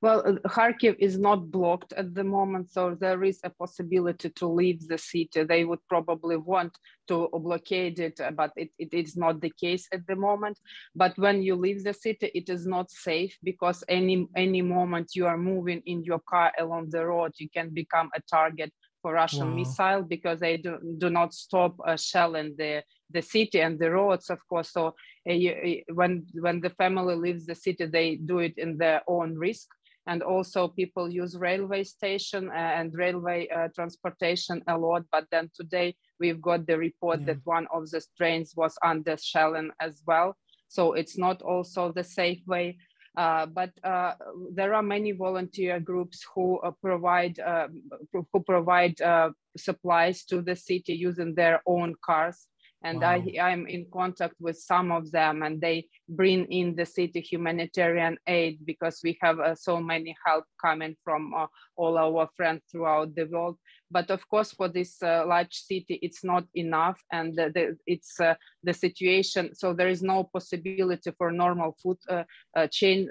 Well, 0.00 0.20
uh, 0.26 0.48
Kharkiv 0.48 0.96
is 0.98 1.18
not 1.18 1.50
blocked 1.50 1.92
at 1.94 2.14
the 2.14 2.24
moment, 2.24 2.70
so 2.70 2.94
there 2.94 3.24
is 3.24 3.40
a 3.42 3.50
possibility 3.50 4.30
to 4.30 4.46
leave 4.46 4.86
the 4.86 4.98
city. 4.98 5.42
They 5.42 5.64
would 5.64 5.80
probably 5.88 6.36
want 6.36 6.78
to 7.08 7.28
blockade 7.32 7.98
it, 7.98 8.20
uh, 8.20 8.30
but 8.30 8.52
it, 8.56 8.70
it 8.78 8.92
is 8.92 9.16
not 9.16 9.40
the 9.40 9.52
case 9.60 9.88
at 9.92 10.06
the 10.06 10.16
moment. 10.16 10.58
But 10.94 11.16
when 11.18 11.42
you 11.42 11.56
leave 11.56 11.82
the 11.82 11.94
city, 11.94 12.30
it 12.34 12.48
is 12.48 12.66
not 12.66 12.90
safe 12.90 13.36
because 13.42 13.82
any 13.88 14.28
any 14.36 14.62
moment 14.62 15.10
you 15.14 15.26
are 15.26 15.38
moving 15.38 15.82
in 15.86 16.04
your 16.04 16.20
car 16.20 16.52
along 16.58 16.90
the 16.90 17.04
road, 17.06 17.32
you 17.38 17.48
can 17.48 17.70
become 17.70 18.10
a 18.14 18.20
target 18.30 18.72
for 19.02 19.14
Russian 19.14 19.50
wow. 19.50 19.56
missile 19.56 20.02
because 20.02 20.40
they 20.40 20.56
do, 20.56 20.78
do 20.98 21.10
not 21.10 21.32
stop 21.32 21.76
uh, 21.86 21.96
shelling 21.96 22.54
the 22.58 22.82
the 23.10 23.22
city 23.22 23.60
and 23.60 23.78
the 23.78 23.90
roads, 23.90 24.30
of 24.30 24.38
course. 24.48 24.70
So 24.72 24.94
uh, 25.28 25.32
you, 25.32 25.82
when 25.94 26.26
when 26.34 26.60
the 26.60 26.70
family 26.70 27.14
leaves 27.14 27.46
the 27.46 27.54
city, 27.54 27.86
they 27.86 28.16
do 28.16 28.38
it 28.38 28.54
in 28.56 28.76
their 28.78 29.02
own 29.06 29.34
risk. 29.36 29.68
And 30.08 30.22
also, 30.22 30.68
people 30.68 31.10
use 31.10 31.36
railway 31.36 31.82
station 31.82 32.48
and 32.54 32.94
railway 32.94 33.48
uh, 33.48 33.68
transportation 33.74 34.62
a 34.68 34.78
lot. 34.78 35.02
But 35.10 35.26
then 35.32 35.50
today, 35.52 35.96
we've 36.20 36.40
got 36.40 36.66
the 36.66 36.78
report 36.78 37.20
yeah. 37.20 37.26
that 37.26 37.40
one 37.44 37.66
of 37.72 37.90
the 37.90 38.00
trains 38.16 38.54
was 38.56 38.78
under 38.84 39.16
shelling 39.16 39.70
as 39.80 40.02
well. 40.06 40.36
So 40.68 40.92
it's 40.92 41.18
not 41.18 41.42
also 41.42 41.90
the 41.90 42.04
safe 42.04 42.40
way. 42.46 42.78
Uh, 43.16 43.46
but 43.46 43.70
uh, 43.82 44.12
there 44.52 44.74
are 44.74 44.82
many 44.82 45.10
volunteer 45.10 45.80
groups 45.80 46.24
who 46.34 46.58
uh, 46.58 46.70
provide 46.82 47.40
uh, 47.40 47.66
who 48.12 48.40
provide 48.44 49.00
uh, 49.00 49.30
supplies 49.56 50.24
to 50.24 50.42
the 50.42 50.54
city 50.54 50.92
using 50.92 51.34
their 51.34 51.62
own 51.66 51.94
cars 52.04 52.46
and 52.86 53.00
wow. 53.00 53.14
I, 53.14 53.40
I'm 53.40 53.66
in 53.66 53.86
contact 53.92 54.34
with 54.38 54.58
some 54.58 54.92
of 54.92 55.10
them 55.10 55.42
and 55.42 55.60
they 55.60 55.88
bring 56.08 56.44
in 56.46 56.76
the 56.76 56.86
city 56.86 57.20
humanitarian 57.20 58.16
aid 58.28 58.64
because 58.64 59.00
we 59.02 59.18
have 59.20 59.40
uh, 59.40 59.54
so 59.56 59.80
many 59.80 60.14
help 60.24 60.44
coming 60.64 60.94
from 61.02 61.34
uh, 61.34 61.46
all 61.76 61.98
our 61.98 62.28
friends 62.36 62.62
throughout 62.70 63.14
the 63.16 63.24
world 63.24 63.56
but 63.90 64.10
of 64.10 64.20
course 64.28 64.52
for 64.52 64.68
this 64.68 65.02
uh, 65.02 65.24
large 65.26 65.54
city 65.54 65.98
it's 66.00 66.22
not 66.22 66.44
enough 66.54 66.98
and 67.10 67.36
the, 67.36 67.50
the, 67.54 67.76
it's 67.86 68.20
uh, 68.20 68.34
the 68.62 68.72
situation 68.72 69.54
so 69.54 69.72
there 69.72 69.88
is 69.88 70.02
no 70.02 70.24
possibility 70.32 71.10
for 71.18 71.32
normal 71.32 71.76
food 71.82 71.98
uh, 72.08 72.22
uh, 72.56 72.66
chain 72.68 73.08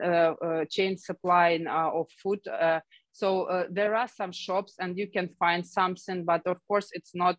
chain 0.70 0.98
supply 0.98 1.60
of 1.70 2.08
food 2.22 2.40
so 3.12 3.66
there 3.72 3.96
are 3.96 4.10
some 4.10 4.32
shops 4.32 4.74
and 4.80 4.98
you 4.98 5.08
can 5.08 5.30
find 5.40 5.66
something 5.66 6.26
but 6.26 6.42
of 6.46 6.58
course 6.68 6.90
it's 6.94 7.16
not 7.16 7.38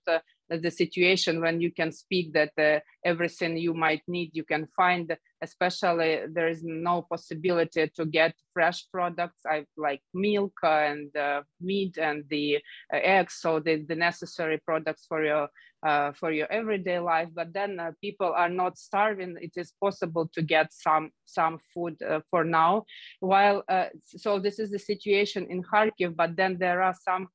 the 0.48 0.70
situation 0.70 1.40
when 1.40 1.60
you 1.60 1.72
can 1.72 1.90
speak 1.92 2.32
that 2.32 2.52
uh, 2.58 2.80
everything 3.04 3.56
you 3.56 3.74
might 3.74 4.02
need 4.06 4.30
you 4.32 4.44
can 4.44 4.66
find 4.76 5.16
especially 5.42 6.20
there 6.32 6.48
is 6.48 6.62
no 6.62 7.02
possibility 7.02 7.90
to 7.94 8.06
get 8.06 8.34
fresh 8.54 8.84
products 8.92 9.42
I 9.46 9.66
like 9.76 10.02
milk 10.14 10.54
and 10.62 11.14
uh, 11.16 11.42
meat 11.60 11.98
and 11.98 12.24
the 12.30 12.56
uh, 12.92 12.98
eggs 13.02 13.38
so 13.40 13.60
the, 13.60 13.84
the 13.88 13.96
necessary 13.96 14.58
products 14.64 15.04
for 15.06 15.24
your 15.24 15.48
uh, 15.86 16.10
for 16.12 16.32
your 16.32 16.50
everyday 16.50 16.98
life. 16.98 17.28
But 17.32 17.52
then 17.52 17.78
uh, 17.78 17.92
people 18.00 18.32
are 18.34 18.48
not 18.48 18.78
starving. 18.78 19.36
It 19.40 19.52
is 19.56 19.72
possible 19.80 20.28
to 20.34 20.42
get 20.42 20.72
some 20.72 21.10
some 21.26 21.58
food 21.72 22.00
uh, 22.02 22.20
for 22.30 22.44
now. 22.44 22.84
While 23.20 23.62
so 24.04 24.38
this 24.38 24.58
is 24.58 24.70
the 24.70 24.78
situation 24.78 25.46
in 25.48 25.62
kharkiv 25.62 26.16
but 26.16 26.34
then 26.36 26.56
there 26.58 26.82
are 26.82 26.94
some 27.08 27.28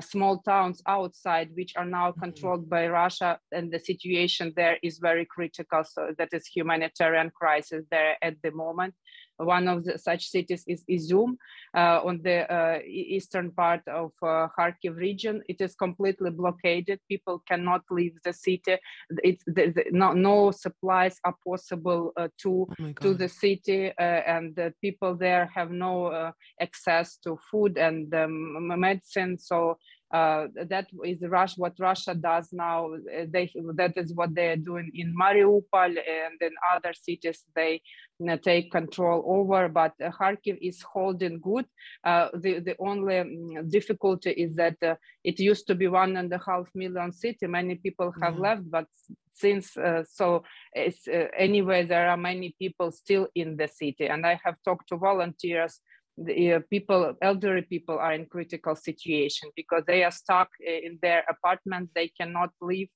small 0.00 0.38
towns 0.38 0.82
outside, 0.86 1.50
which 1.54 1.72
are 1.76 1.84
now 1.84 2.10
mm-hmm. 2.10 2.20
controlled 2.20 2.68
by 2.68 2.88
Russia, 2.88 3.38
and 3.52 3.72
the 3.72 3.78
situation 3.78 4.52
there 4.56 4.78
is 4.82 4.98
very 4.98 5.24
critical. 5.24 5.82
So 5.84 6.14
that 6.18 6.30
is 6.32 6.46
humanitarian 6.46 7.30
crisis 7.30 7.84
there 7.90 8.16
at 8.22 8.36
the 8.42 8.50
moment. 8.50 8.94
One 9.40 9.68
of 9.68 9.84
the, 9.84 9.98
such 9.98 10.28
cities 10.28 10.64
is 10.66 10.84
Izum 10.88 11.36
uh, 11.74 12.00
on 12.04 12.20
the 12.22 12.50
uh, 12.52 12.78
eastern 12.86 13.50
part 13.52 13.80
of 13.88 14.12
uh, 14.22 14.48
Kharkiv 14.58 14.96
region. 14.96 15.42
It 15.48 15.60
is 15.60 15.74
completely 15.74 16.30
blockaded. 16.30 17.00
People 17.08 17.42
cannot 17.48 17.82
leave 17.90 18.16
the 18.24 18.32
city. 18.32 18.76
It's 19.24 19.42
the, 19.46 19.70
the, 19.70 19.84
no, 19.90 20.12
no, 20.12 20.50
supplies 20.50 21.18
are 21.24 21.34
possible 21.46 22.12
uh, 22.16 22.28
to 22.42 22.66
oh 22.80 22.92
to 23.00 23.14
the 23.14 23.28
city, 23.28 23.92
uh, 23.98 24.02
and 24.02 24.54
the 24.56 24.72
people 24.80 25.14
there 25.14 25.50
have 25.54 25.70
no 25.70 26.06
uh, 26.06 26.32
access 26.60 27.16
to 27.24 27.38
food 27.50 27.78
and 27.78 28.14
um, 28.14 28.80
medicine. 28.80 29.38
So 29.38 29.78
uh, 30.12 30.48
that 30.68 30.88
is 31.04 31.22
Russia, 31.22 31.54
what 31.56 31.78
Russia 31.78 32.14
does 32.14 32.52
now. 32.52 32.94
Uh, 32.94 33.26
they 33.28 33.50
that 33.74 33.92
is 33.96 34.12
what 34.12 34.34
they 34.34 34.48
are 34.48 34.56
doing 34.56 34.90
in 34.92 35.14
Mariupol 35.14 35.96
and 35.96 36.36
in 36.40 36.52
other 36.74 36.92
cities. 36.92 37.44
They 37.54 37.80
you 38.18 38.26
know, 38.26 38.36
take 38.36 38.72
control 38.72 39.22
over, 39.24 39.68
but 39.68 39.92
uh, 40.04 40.10
Kharkiv 40.10 40.58
is 40.60 40.82
holding 40.82 41.38
good. 41.38 41.64
Uh, 42.02 42.28
the 42.34 42.58
the 42.58 42.74
only 42.80 43.14
mm, 43.14 43.70
difficulty 43.70 44.30
is 44.30 44.56
that 44.56 44.76
uh, 44.82 44.96
it 45.22 45.38
used 45.38 45.68
to 45.68 45.76
be 45.76 45.86
one 45.86 46.16
and 46.16 46.32
a 46.32 46.40
half 46.44 46.66
million 46.74 47.12
city. 47.12 47.46
Many 47.46 47.76
people 47.76 48.12
have 48.20 48.34
mm-hmm. 48.34 48.42
left, 48.42 48.70
but 48.70 48.86
since 49.32 49.76
uh, 49.76 50.02
so 50.10 50.42
it's 50.72 51.06
anyway 51.38 51.86
there 51.86 52.10
are 52.10 52.16
many 52.16 52.54
people 52.58 52.90
still 52.90 53.28
in 53.36 53.56
the 53.56 53.68
city, 53.68 54.06
and 54.08 54.26
I 54.26 54.40
have 54.44 54.56
talked 54.64 54.88
to 54.88 54.96
volunteers 54.96 55.80
the 56.18 56.54
uh, 56.54 56.60
people, 56.70 57.14
elderly 57.22 57.62
people 57.62 57.98
are 57.98 58.12
in 58.12 58.26
critical 58.26 58.76
situation 58.76 59.50
because 59.56 59.84
they 59.86 60.04
are 60.04 60.10
stuck 60.10 60.48
uh, 60.66 60.70
in 60.70 60.98
their 61.02 61.24
apartment. 61.28 61.90
They 61.94 62.08
cannot 62.08 62.50
leave 62.60 62.88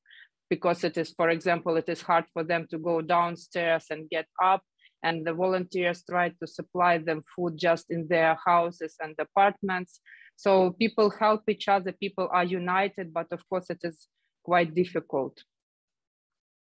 because 0.50 0.84
it 0.84 0.96
is, 0.96 1.10
for 1.10 1.30
example, 1.30 1.76
it 1.76 1.88
is 1.88 2.02
hard 2.02 2.24
for 2.32 2.44
them 2.44 2.66
to 2.70 2.78
go 2.78 3.00
downstairs 3.00 3.86
and 3.90 4.10
get 4.10 4.26
up. 4.42 4.62
And 5.02 5.26
the 5.26 5.34
volunteers 5.34 6.02
try 6.08 6.30
to 6.30 6.46
supply 6.46 6.98
them 6.98 7.22
food 7.34 7.58
just 7.58 7.90
in 7.90 8.08
their 8.08 8.38
houses 8.44 8.94
and 9.00 9.14
apartments. 9.18 10.00
So 10.36 10.70
people 10.72 11.10
help 11.10 11.42
each 11.48 11.68
other, 11.68 11.92
people 11.92 12.28
are 12.32 12.44
united, 12.44 13.12
but 13.12 13.26
of 13.30 13.46
course 13.48 13.70
it 13.70 13.80
is 13.82 14.08
quite 14.42 14.74
difficult. 14.74 15.42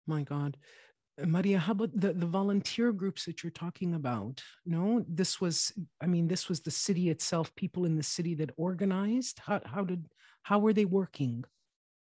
My 0.06 0.22
God. 0.22 0.56
Maria, 1.18 1.58
how 1.58 1.72
about 1.72 1.90
the, 1.94 2.12
the 2.12 2.26
volunteer 2.26 2.92
groups 2.92 3.26
that 3.26 3.42
you're 3.42 3.50
talking 3.50 3.94
about? 3.94 4.42
No, 4.64 5.04
this 5.08 5.40
was, 5.40 5.72
I 6.00 6.06
mean, 6.06 6.26
this 6.26 6.48
was 6.48 6.60
the 6.60 6.70
city 6.70 7.10
itself, 7.10 7.54
people 7.54 7.84
in 7.84 7.96
the 7.96 8.02
city 8.02 8.34
that 8.36 8.50
organized. 8.56 9.40
How, 9.40 9.60
how 9.64 9.84
did, 9.84 10.06
how 10.42 10.58
were 10.58 10.72
they 10.72 10.86
working? 10.86 11.44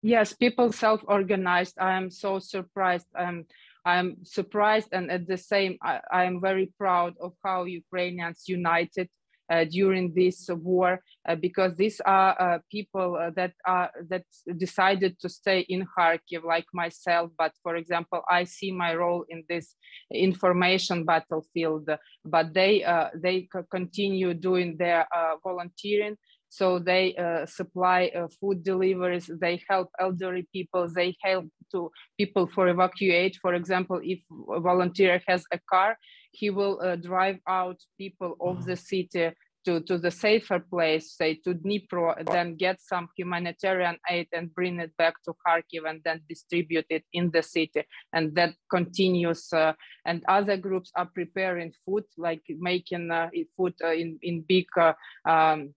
Yes, 0.02 0.34
people 0.34 0.72
self-organized. 0.72 1.76
I 1.80 1.94
am 1.94 2.12
so 2.12 2.40
surprised. 2.40 3.08
I'm, 3.16 3.46
I'm 3.86 4.18
surprised 4.24 4.90
and 4.92 5.10
at 5.10 5.28
the 5.28 5.38
same, 5.38 5.78
I, 5.82 6.00
I 6.12 6.24
am 6.26 6.40
very 6.40 6.72
proud 6.78 7.16
of 7.20 7.34
how 7.44 7.64
Ukrainians 7.64 8.44
united 8.48 9.08
uh, 9.08 9.23
during 9.70 10.14
this 10.14 10.50
war 10.50 11.00
uh, 11.28 11.36
because 11.36 11.76
these 11.76 12.02
are 12.06 12.36
uh, 12.40 12.60
people 12.72 13.32
that 13.36 13.54
are 13.66 13.92
that 14.10 14.24
decided 14.58 15.20
to 15.20 15.30
stay 15.30 15.62
in 15.70 15.86
Kharkiv 15.98 16.44
like 16.44 16.66
myself. 16.74 17.32
But 17.38 17.54
for 17.62 17.76
example 17.76 18.22
I 18.30 18.46
see 18.46 18.72
my 18.72 18.96
role 18.96 19.26
in 19.30 19.44
this 19.50 19.76
information 20.12 21.06
battlefield. 21.06 21.90
But 22.26 22.54
they 22.54 22.86
they 23.16 23.48
continue 23.72 24.34
doing 24.34 24.78
their 24.78 25.08
volunteering 25.44 26.18
so 26.58 26.78
they 26.78 27.16
uh, 27.16 27.46
supply 27.48 28.12
uh, 28.16 28.28
food 28.40 28.64
deliveries 28.64 29.28
they 29.42 29.56
help 29.68 29.90
elderly 30.00 30.48
people 30.54 30.88
they 31.00 31.16
help 31.28 31.46
to 31.72 31.90
people 32.20 32.46
for 32.54 32.68
evacuate 32.68 33.36
for 33.42 33.54
example 33.56 34.00
if 34.04 34.20
a 34.58 34.60
volunteer 34.60 35.22
has 35.28 35.44
a 35.52 35.60
car 35.72 35.98
he 36.32 36.50
will 36.50 36.80
uh, 36.82 36.96
drive 36.96 37.40
out 37.48 37.78
people 37.98 38.36
of 38.40 38.66
the 38.66 38.76
city 38.76 39.32
to, 39.66 39.82
to 39.82 39.98
the 39.98 40.12
safer 40.12 40.60
place, 40.60 41.16
say 41.16 41.36
to 41.44 41.54
Dnipro, 41.54 42.16
then 42.32 42.56
get 42.56 42.82
some 42.82 43.08
humanitarian 43.18 43.98
aid 44.10 44.28
and 44.34 44.54
bring 44.54 44.80
it 44.80 44.96
back 44.98 45.14
to 45.24 45.34
Kharkiv 45.46 45.90
and 45.90 46.02
then 46.04 46.22
distribute 46.28 46.86
it 46.90 47.04
in 47.14 47.32
the 47.32 47.42
city. 47.42 47.84
And 48.12 48.36
that 48.36 48.56
continues. 48.70 49.52
Uh, 49.54 49.74
and 50.06 50.24
other 50.28 50.58
groups 50.58 50.92
are 50.96 51.10
preparing 51.14 51.72
food, 51.86 52.04
like 52.18 52.44
making 52.50 53.12
uh, 53.12 53.30
food 53.56 53.74
uh, 53.84 53.94
in, 53.94 54.20
in 54.22 54.44
big 54.48 54.66
uh, 54.80 54.94
um, 55.26 55.74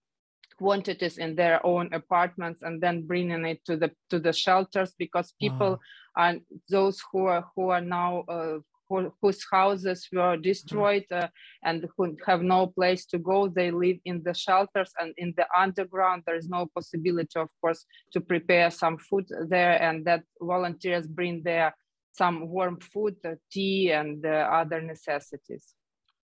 quantities 0.57 1.17
in 1.17 1.35
their 1.35 1.63
own 1.65 1.93
apartments 1.93 2.63
and 2.63 2.81
then 2.81 3.05
bringing 3.05 3.45
it 3.45 3.63
to 3.65 3.77
the 3.77 3.91
to 4.09 4.19
the 4.19 4.33
shelters 4.33 4.93
because 4.97 5.33
people 5.39 5.71
wow. 5.71 5.79
are 6.17 6.35
those 6.69 7.01
who 7.11 7.25
are 7.25 7.45
who 7.55 7.69
are 7.69 7.81
now 7.81 8.23
uh, 8.27 8.57
who, 8.89 9.13
whose 9.21 9.45
houses 9.51 10.07
were 10.11 10.37
destroyed 10.37 11.05
uh, 11.11 11.27
and 11.63 11.87
who 11.95 12.15
have 12.25 12.41
no 12.41 12.67
place 12.67 13.05
to 13.07 13.17
go. 13.17 13.47
They 13.47 13.71
live 13.71 13.97
in 14.05 14.23
the 14.23 14.33
shelters 14.33 14.91
and 14.99 15.13
in 15.17 15.33
the 15.37 15.45
underground. 15.57 16.23
There 16.25 16.35
is 16.35 16.47
no 16.47 16.67
possibility, 16.73 17.39
of 17.39 17.49
course, 17.61 17.85
to 18.13 18.21
prepare 18.21 18.71
some 18.71 18.97
food 18.97 19.25
there, 19.49 19.81
and 19.81 20.05
that 20.05 20.23
volunteers 20.41 21.07
bring 21.07 21.43
there 21.43 21.75
some 22.13 22.47
warm 22.47 22.79
food, 22.79 23.15
uh, 23.25 23.35
tea, 23.51 23.91
and 23.91 24.25
uh, 24.25 24.49
other 24.51 24.81
necessities. 24.81 25.73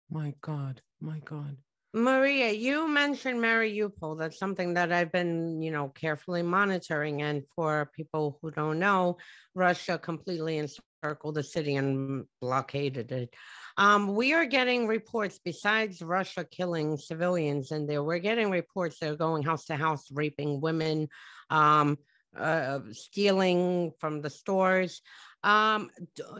My 0.10 0.34
God, 0.42 0.82
my 1.00 1.20
God. 1.20 1.58
Maria, 1.94 2.52
you 2.52 2.88
mentioned 2.88 3.40
Mariupol. 3.40 4.18
That's 4.18 4.40
something 4.40 4.76
that 4.76 4.94
I've 4.94 5.12
been, 5.12 5.62
you 5.62 5.72
know, 5.72 5.90
carefully 5.90 6.42
monitoring. 6.42 7.22
And 7.22 7.44
for 7.54 7.92
people 7.94 8.40
who 8.42 8.50
don't 8.52 8.80
know, 8.80 9.18
Russia 9.56 9.98
completely 9.98 10.58
encircled 10.58 11.36
the 11.36 11.44
city 11.44 11.76
and 11.76 12.26
blockaded 12.40 13.12
it. 13.12 13.34
Um, 13.78 14.16
we 14.16 14.34
are 14.34 14.46
getting 14.46 14.88
reports, 14.88 15.40
besides 15.44 16.02
Russia 16.02 16.46
killing 16.50 16.98
civilians 16.98 17.72
in 17.72 17.88
there, 17.88 18.04
we're 18.04 18.20
getting 18.20 18.50
reports 18.50 18.98
they're 19.00 19.16
going 19.16 19.44
house 19.44 19.66
to 19.66 19.76
house, 19.76 20.10
raping 20.12 20.62
women, 20.62 21.10
um, 21.50 21.98
uh, 22.38 22.80
stealing 22.92 23.92
from 24.00 24.22
the 24.22 24.30
stores. 24.30 25.02
Um, 25.44 25.90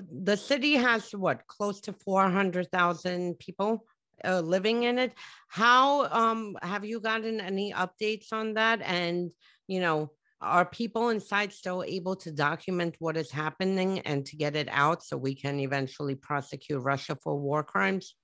the 0.10 0.38
city 0.38 0.76
has 0.76 1.12
what, 1.12 1.46
close 1.48 1.82
to 1.82 1.94
400,000 1.94 3.38
people? 3.40 3.86
Uh, 4.26 4.42
living 4.42 4.84
in 4.84 5.00
it. 5.00 5.14
How 5.48 6.06
um, 6.08 6.58
have 6.62 6.86
you 6.86 7.00
gotten 7.00 7.40
any 7.40 7.74
updates 7.74 8.32
on 8.32 8.54
that? 8.56 8.82
And, 8.82 9.32
you 9.68 9.80
know, 9.80 10.12
are 10.42 10.66
people 10.66 11.10
inside 11.10 11.54
still 11.54 11.84
able 11.86 12.16
to 12.18 12.32
document 12.32 12.96
what 13.00 13.16
is 13.16 13.32
happening 13.32 14.00
and 14.00 14.26
to 14.26 14.36
get 14.36 14.56
it 14.56 14.68
out 14.72 15.04
so 15.04 15.16
we 15.16 15.36
can 15.36 15.60
eventually 15.60 16.16
prosecute 16.16 16.82
Russia 16.82 17.18
for 17.22 17.36
war 17.38 17.64
crimes? 17.64 18.16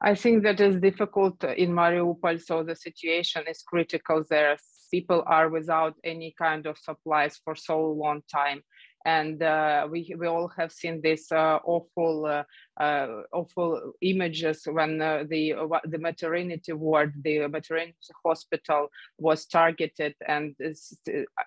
I 0.00 0.14
think 0.14 0.42
that 0.42 0.60
is 0.60 0.76
difficult 0.76 1.42
in 1.44 1.70
Mariupol. 1.70 2.42
So 2.42 2.62
the 2.62 2.76
situation 2.76 3.44
is 3.48 3.62
critical 3.62 4.24
there. 4.28 4.56
People 4.90 5.22
are 5.26 5.48
without 5.48 5.94
any 6.02 6.34
kind 6.36 6.66
of 6.66 6.76
supplies 6.76 7.40
for 7.44 7.54
so 7.54 7.92
long 7.92 8.22
time 8.30 8.62
and 9.04 9.42
uh, 9.42 9.88
we 9.90 10.14
we 10.18 10.26
all 10.26 10.50
have 10.56 10.72
seen 10.72 11.00
this 11.02 11.32
uh, 11.32 11.58
awful 11.64 12.26
uh, 12.26 12.42
Uh, 12.78 13.22
awful 13.32 13.74
uh, 13.74 13.90
images 14.00 14.66
when 14.70 15.02
uh, 15.02 15.24
the 15.28 15.52
uh, 15.52 15.66
the 15.84 15.98
maternity 15.98 16.72
ward, 16.72 17.12
the 17.24 17.46
maternity 17.48 17.94
hospital 18.24 18.88
was 19.18 19.44
targeted, 19.44 20.14
and 20.26 20.54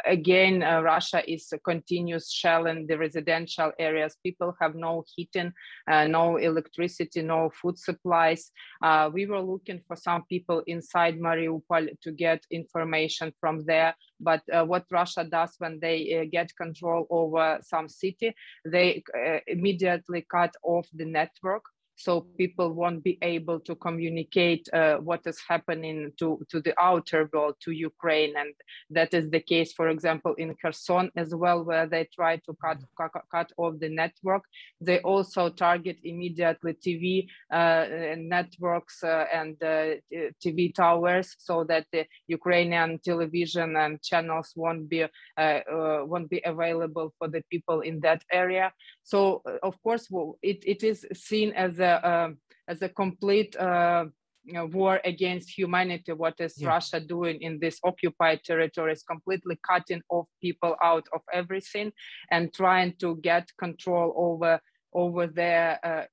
again, 0.05 0.61
uh, 0.61 0.81
Russia 0.81 1.23
is 1.27 1.51
continuous 1.63 2.31
shelling 2.31 2.85
the 2.85 2.97
residential 2.97 3.71
areas. 3.79 4.17
People 4.21 4.55
have 4.61 4.75
no 4.75 5.03
heating, 5.15 5.51
no 5.87 6.37
electricity, 6.37 7.23
no 7.23 7.49
food 7.49 7.79
supplies. 7.79 8.51
we 9.13 9.25
were 9.25 9.41
looking 9.41 9.81
for 9.87 9.95
some 9.95 10.23
people 10.29 10.61
inside 10.67 11.17
Mariupol 11.19 11.87
to 12.01 12.11
get 12.11 12.45
information 12.51 13.33
from 13.39 13.65
there, 13.65 13.95
but 14.19 14.41
what 14.67 14.85
Russia 14.91 15.23
does 15.23 15.55
when 15.57 15.79
they 15.79 16.29
get 16.31 16.55
control 16.55 17.07
over 17.09 17.57
some 17.63 17.89
city, 17.89 18.35
they 18.65 19.01
immediately 19.47 20.25
cut 20.29 20.53
off 20.63 20.87
the 20.93 21.12
network 21.13 21.72
so 21.95 22.21
people 22.37 22.73
won't 22.73 23.03
be 23.03 23.17
able 23.21 23.59
to 23.59 23.75
communicate 23.75 24.67
uh, 24.73 24.95
what 24.97 25.21
is 25.25 25.39
happening 25.47 26.11
to, 26.17 26.39
to 26.49 26.59
the 26.59 26.73
outer 26.79 27.29
world, 27.31 27.55
to 27.61 27.71
Ukraine. 27.71 28.33
And 28.35 28.53
that 28.89 29.13
is 29.13 29.29
the 29.29 29.39
case, 29.39 29.73
for 29.73 29.89
example, 29.89 30.33
in 30.35 30.55
Kherson 30.55 31.11
as 31.15 31.35
well, 31.35 31.63
where 31.63 31.87
they 31.87 32.07
try 32.13 32.37
to 32.37 32.55
cut, 32.61 32.79
cut, 32.97 33.11
cut 33.31 33.51
off 33.57 33.79
the 33.79 33.89
network. 33.89 34.43
They 34.81 34.99
also 34.99 35.49
target 35.49 35.97
immediately 36.03 36.73
TV 36.73 37.27
uh, 37.51 37.85
networks 38.17 39.03
uh, 39.03 39.25
and 39.31 39.55
uh, 39.61 39.95
TV 40.43 40.73
towers 40.73 41.35
so 41.37 41.63
that 41.65 41.85
the 41.91 42.05
Ukrainian 42.27 42.99
television 42.99 43.75
and 43.75 44.01
channels 44.01 44.53
won't 44.55 44.89
be, 44.89 45.03
uh, 45.03 45.07
uh, 45.37 46.03
won't 46.05 46.29
be 46.29 46.41
available 46.43 47.13
for 47.17 47.27
the 47.27 47.43
people 47.51 47.81
in 47.81 47.99
that 48.01 48.23
area. 48.31 48.73
So, 49.03 49.43
of 49.61 49.81
course, 49.83 50.07
it, 50.41 50.63
it 50.65 50.83
is 50.83 51.05
seen 51.13 51.51
as 51.51 51.79
a 51.83 51.93
um, 52.11 52.37
as 52.67 52.81
a 52.81 52.89
complete 52.89 53.55
uh, 53.57 54.05
you 54.45 54.53
know, 54.53 54.65
war 54.65 54.99
against 55.05 55.57
humanity. 55.57 56.11
What 56.11 56.35
is 56.39 56.55
yeah. 56.57 56.69
Russia 56.69 56.99
doing 56.99 57.41
in 57.41 57.59
this 57.59 57.79
occupied 57.83 58.43
territories? 58.43 59.03
Completely 59.03 59.57
cutting 59.65 60.01
off 60.09 60.27
people 60.41 60.75
out 60.83 61.07
of 61.13 61.21
everything 61.31 61.91
and 62.31 62.53
trying 62.53 62.95
to 62.99 63.15
get 63.17 63.49
control 63.57 64.13
over 64.15 64.59
over 64.95 65.25
there, 65.25 65.79
uh, 65.83 66.03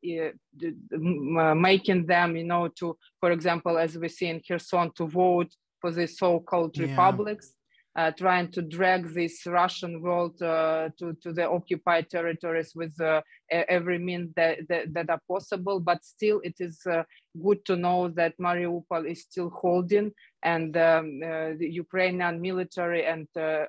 uh, 1.39 1.55
making 1.55 2.07
them, 2.07 2.35
you 2.35 2.45
know, 2.45 2.67
to, 2.79 2.97
for 3.21 3.31
example, 3.31 3.77
as 3.77 3.99
we 3.99 4.09
see 4.09 4.29
in 4.29 4.41
Kherson, 4.41 4.91
to 4.97 5.07
vote 5.07 5.53
for 5.81 5.91
the 5.91 6.07
so-called 6.07 6.75
yeah. 6.79 6.87
republics 6.87 7.53
uh, 7.97 8.11
trying 8.13 8.51
to 8.53 8.63
drag 8.63 9.13
this 9.15 9.47
Russian 9.47 10.01
world 10.01 10.41
uh, 10.43 10.91
to, 10.99 11.17
to 11.23 11.33
the 11.33 11.49
occupied 11.49 12.09
territories 12.09 12.73
with 12.75 12.99
uh, 13.01 13.21
every 13.51 13.99
means 13.99 14.33
that, 14.37 14.59
that, 14.69 14.95
that, 14.95 15.11
are 15.11 15.21
possible. 15.27 15.81
But 15.81 16.05
still, 16.05 16.41
it 16.45 16.55
is 16.61 16.81
uh, 16.87 17.03
good 17.43 17.65
to 17.65 17.77
know 17.77 18.09
that 18.11 18.39
Mariupol 18.39 19.11
is 19.11 19.23
still 19.23 19.51
holding 19.51 20.13
and 20.43 20.77
um, 20.77 21.21
uh, 21.23 21.51
the 21.59 21.69
Ukrainian 21.69 22.41
military 22.41 23.05
and 23.05 23.27
uh, 23.37 23.67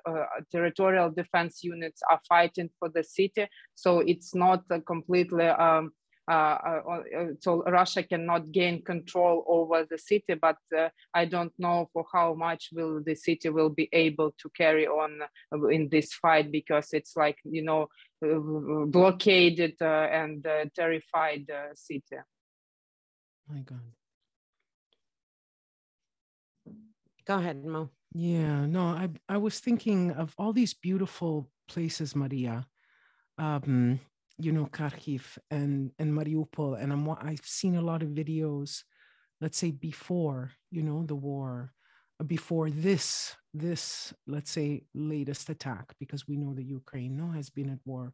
territorial 0.51 1.10
defense 1.10 1.63
units 1.63 2.01
are 2.10 2.21
fighting 2.29 2.69
for 2.79 2.89
the 2.89 3.03
city. 3.03 3.47
So 3.75 3.99
it's 3.99 4.34
not 4.36 4.63
completely 4.86 5.47
um, 5.47 5.91
Uh, 6.29 6.34
uh, 6.34 6.81
uh, 7.17 7.25
so 7.39 7.63
Russia 7.63 8.03
cannot 8.03 8.51
gain 8.51 8.84
control 8.84 9.43
over 9.47 9.86
the 9.89 9.97
city, 9.97 10.36
but 10.36 10.57
I 11.13 11.25
don't 11.25 11.51
know 11.57 11.89
for 11.91 12.05
how 12.13 12.34
much 12.36 12.69
will 12.71 13.01
the 13.03 13.15
city 13.15 13.49
will 13.49 13.69
be 13.69 13.89
able 13.91 14.34
to 14.38 14.49
carry 14.55 14.88
on 14.88 15.21
in 15.71 15.89
this 15.89 16.13
fight 16.13 16.51
because 16.51 16.89
it's 16.93 17.17
like 17.17 17.38
you 17.43 17.63
know 17.63 17.88
blockaded 18.21 19.81
and 19.81 20.45
terrified 20.75 21.45
city. 21.73 22.17
My 23.49 23.60
God. 23.60 23.81
Go 27.25 27.38
ahead, 27.38 27.65
Mo. 27.65 27.89
Yeah, 28.13 28.65
no, 28.65 28.81
I 28.81 29.10
I 29.27 29.38
was 29.38 29.60
thinking 29.60 30.12
of 30.12 30.34
all 30.38 30.53
these 30.53 30.73
beautiful 30.73 31.49
places, 31.67 32.15
Maria. 32.15 32.67
Um, 33.38 33.99
you 34.43 34.51
know, 34.51 34.65
Kharkiv 34.65 35.38
and, 35.49 35.91
and 35.99 36.13
Mariupol. 36.13 36.82
And 36.82 36.91
I'm, 36.91 37.10
I've 37.10 37.45
seen 37.45 37.75
a 37.75 37.82
lot 37.82 38.04
of 38.04 38.10
videos, 38.10 38.84
let's 39.39 39.58
say 39.58 39.71
before, 39.71 40.51
you 40.69 40.84
know, 40.84 41.04
the 41.06 41.15
war, 41.15 41.73
uh, 42.19 42.23
before 42.23 42.69
this, 42.69 43.36
this, 43.54 44.13
let's 44.27 44.51
say, 44.51 44.84
latest 44.93 45.49
attack, 45.49 45.93
because 45.99 46.27
we 46.27 46.38
know 46.38 46.54
that 46.54 46.65
Ukraine 46.65 47.17
now 47.17 47.32
has 47.32 47.49
been 47.49 47.69
at 47.69 47.80
war 47.86 48.13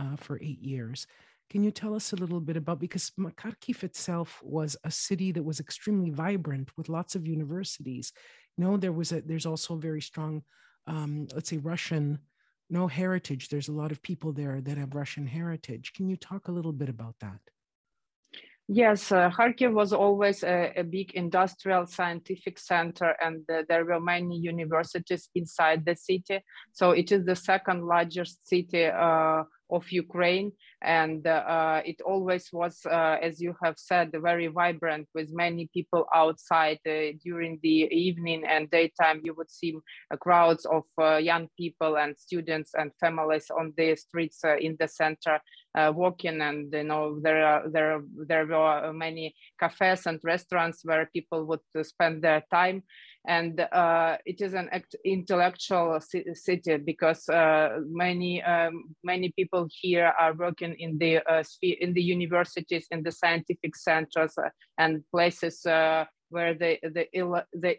uh, 0.00 0.16
for 0.16 0.38
eight 0.42 0.60
years. 0.60 1.06
Can 1.50 1.62
you 1.62 1.70
tell 1.70 1.94
us 1.94 2.12
a 2.12 2.16
little 2.16 2.40
bit 2.40 2.56
about 2.56 2.80
because 2.80 3.12
Kharkiv 3.18 3.84
itself 3.84 4.40
was 4.42 4.76
a 4.84 4.90
city 4.90 5.30
that 5.32 5.44
was 5.44 5.60
extremely 5.60 6.10
vibrant 6.10 6.70
with 6.76 6.88
lots 6.88 7.14
of 7.14 7.26
universities. 7.26 8.12
You 8.56 8.64
know, 8.64 8.76
there 8.76 8.92
was 8.92 9.12
a 9.12 9.20
there's 9.20 9.46
also 9.46 9.74
a 9.74 9.80
very 9.80 10.00
strong, 10.00 10.42
um, 10.86 11.28
let's 11.34 11.50
say, 11.50 11.58
Russian 11.58 12.18
no 12.70 12.86
heritage. 12.86 13.48
There's 13.48 13.68
a 13.68 13.72
lot 13.72 13.92
of 13.92 14.02
people 14.02 14.32
there 14.32 14.60
that 14.60 14.78
have 14.78 14.94
Russian 14.94 15.26
heritage. 15.26 15.92
Can 15.94 16.08
you 16.08 16.16
talk 16.16 16.48
a 16.48 16.52
little 16.52 16.72
bit 16.72 16.88
about 16.88 17.16
that? 17.20 17.40
Yes, 18.66 19.12
uh, 19.12 19.30
Kharkiv 19.30 19.74
was 19.74 19.92
always 19.92 20.42
a, 20.42 20.72
a, 20.74 20.84
big 20.84 21.12
industrial 21.12 21.86
scientific 21.86 22.58
center, 22.58 23.14
and 23.22 23.42
uh, 23.50 23.62
there 23.68 23.84
were 23.84 24.00
many 24.00 24.38
universities 24.38 25.28
inside 25.34 25.84
the 25.84 25.94
city. 25.94 26.40
So 26.72 26.92
it 26.92 27.12
is 27.12 27.26
the 27.26 27.36
second 27.36 27.84
largest 27.84 28.48
city 28.48 28.86
uh, 28.86 29.42
of 29.70 29.92
Ukraine. 29.92 30.52
And 30.84 31.26
uh, 31.26 31.80
it 31.84 32.00
always 32.04 32.48
was, 32.52 32.80
uh, 32.84 33.16
as 33.22 33.40
you 33.40 33.54
have 33.62 33.76
said, 33.78 34.12
very 34.12 34.48
vibrant 34.48 35.08
with 35.14 35.32
many 35.32 35.68
people 35.72 36.06
outside 36.14 36.78
uh, 36.86 37.16
during 37.22 37.58
the 37.62 37.88
evening 37.90 38.44
and 38.46 38.70
daytime. 38.70 39.20
You 39.24 39.34
would 39.34 39.50
see 39.50 39.76
crowds 40.20 40.66
of 40.66 40.84
young 41.22 41.48
people 41.58 41.96
and 41.96 42.16
students 42.18 42.72
and 42.74 42.90
families 43.00 43.50
on 43.50 43.72
the 43.76 43.96
streets 43.96 44.42
in 44.60 44.76
the 44.78 44.88
center 44.88 45.40
walking. 45.74 46.40
And 46.40 46.72
you 46.72 46.84
know 46.84 47.18
there 47.20 47.46
are 47.46 47.68
there 47.68 48.02
there 48.26 48.46
were 48.46 48.92
many 48.92 49.34
cafes 49.58 50.06
and 50.06 50.20
restaurants 50.22 50.84
where 50.84 51.08
people 51.12 51.44
would 51.46 51.86
spend 51.86 52.22
their 52.22 52.42
time 52.50 52.82
and 53.26 53.60
uh, 53.72 54.16
it 54.26 54.40
is 54.42 54.52
an 54.52 54.68
intellectual 55.04 55.98
city 56.00 56.76
because 56.76 57.28
uh, 57.28 57.80
many 57.86 58.42
um, 58.42 58.94
many 59.02 59.32
people 59.34 59.66
here 59.80 60.12
are 60.18 60.34
working 60.34 60.73
in 60.78 60.98
the 60.98 61.18
uh, 61.30 61.42
in 61.62 61.92
the 61.94 62.02
universities 62.02 62.86
in 62.90 63.02
the 63.02 63.12
scientific 63.12 63.76
centers 63.76 64.36
uh, 64.38 64.48
and 64.78 65.02
places 65.10 65.64
uh, 65.66 66.04
where 66.30 66.54
the 66.54 66.78
the 66.82 67.06
the 67.52 67.76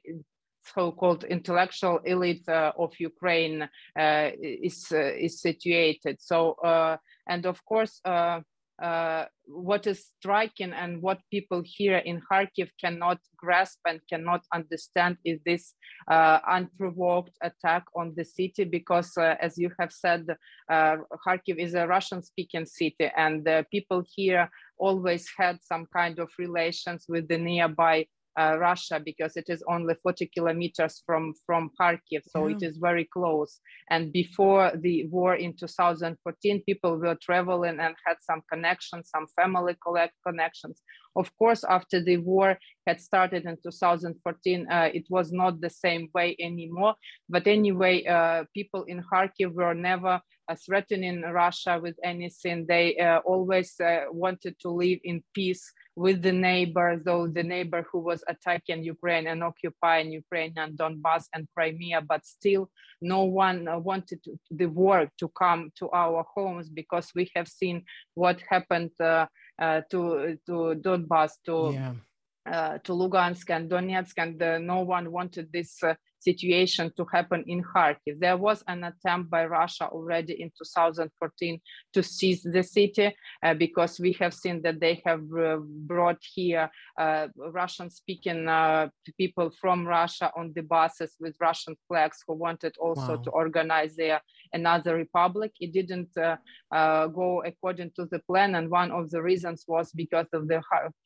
so-called 0.73 1.23
intellectual 1.25 1.99
elite 2.05 2.47
uh, 2.49 2.71
of 2.77 2.91
Ukraine 2.99 3.69
is 3.95 4.91
is 4.91 5.41
situated. 5.41 6.17
So 6.19 6.55
and 7.27 7.45
of 7.45 7.63
course 7.65 8.01
uh, 8.81 9.25
what 9.45 9.87
is 9.87 10.11
striking 10.19 10.73
and 10.73 11.01
what 11.01 11.19
people 11.31 11.61
here 11.63 11.97
in 11.97 12.21
Kharkiv 12.29 12.69
cannot 12.83 13.19
grasp 13.37 13.79
and 13.87 14.01
cannot 14.09 14.41
understand 14.53 15.17
is 15.23 15.39
this 15.45 15.73
uh, 16.09 16.39
unprovoked 16.49 17.31
attack 17.41 17.85
on 17.95 18.13
the 18.17 18.25
city 18.25 18.65
because, 18.65 19.15
uh, 19.17 19.35
as 19.39 19.57
you 19.57 19.69
have 19.79 19.93
said, 19.93 20.25
uh, 20.69 20.97
Kharkiv 21.25 21.57
is 21.57 21.73
a 21.75 21.87
Russian-speaking 21.87 22.65
city, 22.65 23.09
and 23.15 23.47
people 23.71 24.03
here 24.13 24.49
always 24.77 25.29
had 25.37 25.59
some 25.63 25.85
kind 25.93 26.19
of 26.19 26.29
relations 26.37 27.05
with 27.07 27.27
the 27.27 27.37
nearby 27.37 28.05
uh, 28.37 28.57
Russia 28.59 29.01
because 29.03 29.37
it 29.37 29.45
is 29.47 29.63
only 29.69 29.95
40 30.03 30.29
kilometers 30.33 31.01
from, 31.05 31.33
from 31.45 31.71
Kharkiv, 31.79 32.21
so 32.27 32.47
yeah. 32.47 32.55
it 32.55 32.63
is 32.63 32.77
very 32.77 33.05
close. 33.05 33.59
And 33.89 34.11
before 34.11 34.71
the 34.75 35.07
war 35.07 35.35
in 35.35 35.55
2014, 35.55 36.63
people 36.65 36.97
were 36.97 37.15
traveling 37.21 37.79
and 37.79 37.95
had 38.05 38.17
some 38.21 38.41
connections, 38.51 39.09
some 39.09 39.27
family 39.35 39.75
collect 39.83 40.13
connections. 40.25 40.81
Of 41.15 41.31
course, 41.37 41.63
after 41.63 42.03
the 42.03 42.17
war 42.17 42.57
had 42.85 42.99
started 42.99 43.45
in 43.45 43.57
2014, 43.63 44.67
uh, 44.69 44.89
it 44.93 45.05
was 45.09 45.31
not 45.31 45.61
the 45.61 45.69
same 45.69 46.09
way 46.13 46.35
anymore. 46.39 46.95
But 47.29 47.47
anyway, 47.47 48.05
uh, 48.05 48.43
people 48.53 48.83
in 48.83 49.01
Kharkiv 49.01 49.53
were 49.53 49.73
never 49.73 50.19
uh, 50.47 50.55
threatening 50.65 51.21
Russia 51.21 51.79
with 51.81 51.95
anything. 52.03 52.65
They 52.67 52.97
uh, 52.97 53.19
always 53.19 53.79
uh, 53.79 54.05
wanted 54.11 54.59
to 54.61 54.69
live 54.69 54.99
in 55.03 55.23
peace 55.33 55.71
with 55.95 56.21
the 56.21 56.31
neighbor, 56.31 57.01
though 57.03 57.27
the 57.27 57.43
neighbor 57.43 57.85
who 57.89 57.99
was 57.99 58.23
attacking 58.27 58.83
Ukraine 58.83 59.27
and 59.27 59.43
occupying 59.43 60.11
Ukraine 60.11 60.53
and 60.57 60.77
Donbass 60.77 61.25
and 61.33 61.47
Crimea, 61.55 62.01
but 62.01 62.25
still 62.25 62.69
no 63.01 63.23
one 63.23 63.67
wanted 63.83 64.23
to, 64.23 64.37
the 64.51 64.65
war 64.65 65.09
to 65.19 65.27
come 65.29 65.71
to 65.79 65.89
our 65.91 66.25
homes 66.33 66.69
because 66.69 67.11
we 67.15 67.31
have 67.35 67.47
seen 67.47 67.83
what 68.13 68.41
happened 68.49 68.91
uh, 68.99 69.25
uh, 69.59 69.81
to 69.91 70.37
to 70.45 70.75
Donbass, 70.85 71.31
to 71.45 71.71
yeah. 71.73 71.93
Uh, 72.51 72.77
to 72.83 72.91
Lugansk 72.93 73.49
and 73.49 73.69
Donetsk, 73.69 74.13
and 74.17 74.41
uh, 74.41 74.57
no 74.59 74.81
one 74.81 75.11
wanted 75.11 75.51
this 75.51 75.83
uh, 75.83 75.95
situation 76.25 76.91
to 76.97 77.03
happen 77.15 77.43
in 77.53 77.59
Kharkiv. 77.71 78.13
There 78.25 78.39
was 78.47 78.59
an 78.67 78.83
attempt 78.91 79.29
by 79.35 79.43
Russia 79.45 79.85
already 79.95 80.33
in 80.41 80.49
2014 80.57 81.61
to 81.93 82.01
seize 82.03 82.41
the 82.55 82.63
city 82.63 83.07
uh, 83.43 83.53
because 83.53 83.93
we 84.05 84.11
have 84.21 84.33
seen 84.33 84.57
that 84.63 84.79
they 84.79 84.95
have 85.05 85.23
uh, 85.33 85.57
brought 85.91 86.21
here 86.35 86.65
uh, 86.99 87.27
Russian-speaking 87.59 88.41
uh, 88.47 88.87
people 89.21 89.51
from 89.61 89.87
Russia 89.99 90.27
on 90.39 90.45
the 90.55 90.65
buses 90.75 91.11
with 91.19 91.35
Russian 91.39 91.75
flags 91.87 92.17
who 92.25 92.33
wanted 92.33 92.73
also 92.85 93.15
wow. 93.15 93.23
to 93.23 93.29
organize 93.43 93.95
there 93.95 94.21
another 94.53 94.95
republic. 94.95 95.51
It 95.59 95.71
didn't 95.79 96.13
uh, 96.17 96.37
uh, 96.71 97.07
go 97.07 97.43
according 97.51 97.91
to 97.97 98.03
the 98.11 98.19
plan, 98.29 98.55
and 98.55 98.69
one 98.69 98.91
of 98.91 99.03
the 99.11 99.21
reasons 99.21 99.65
was 99.67 99.91
because 99.91 100.29
of 100.33 100.47
the 100.47 100.61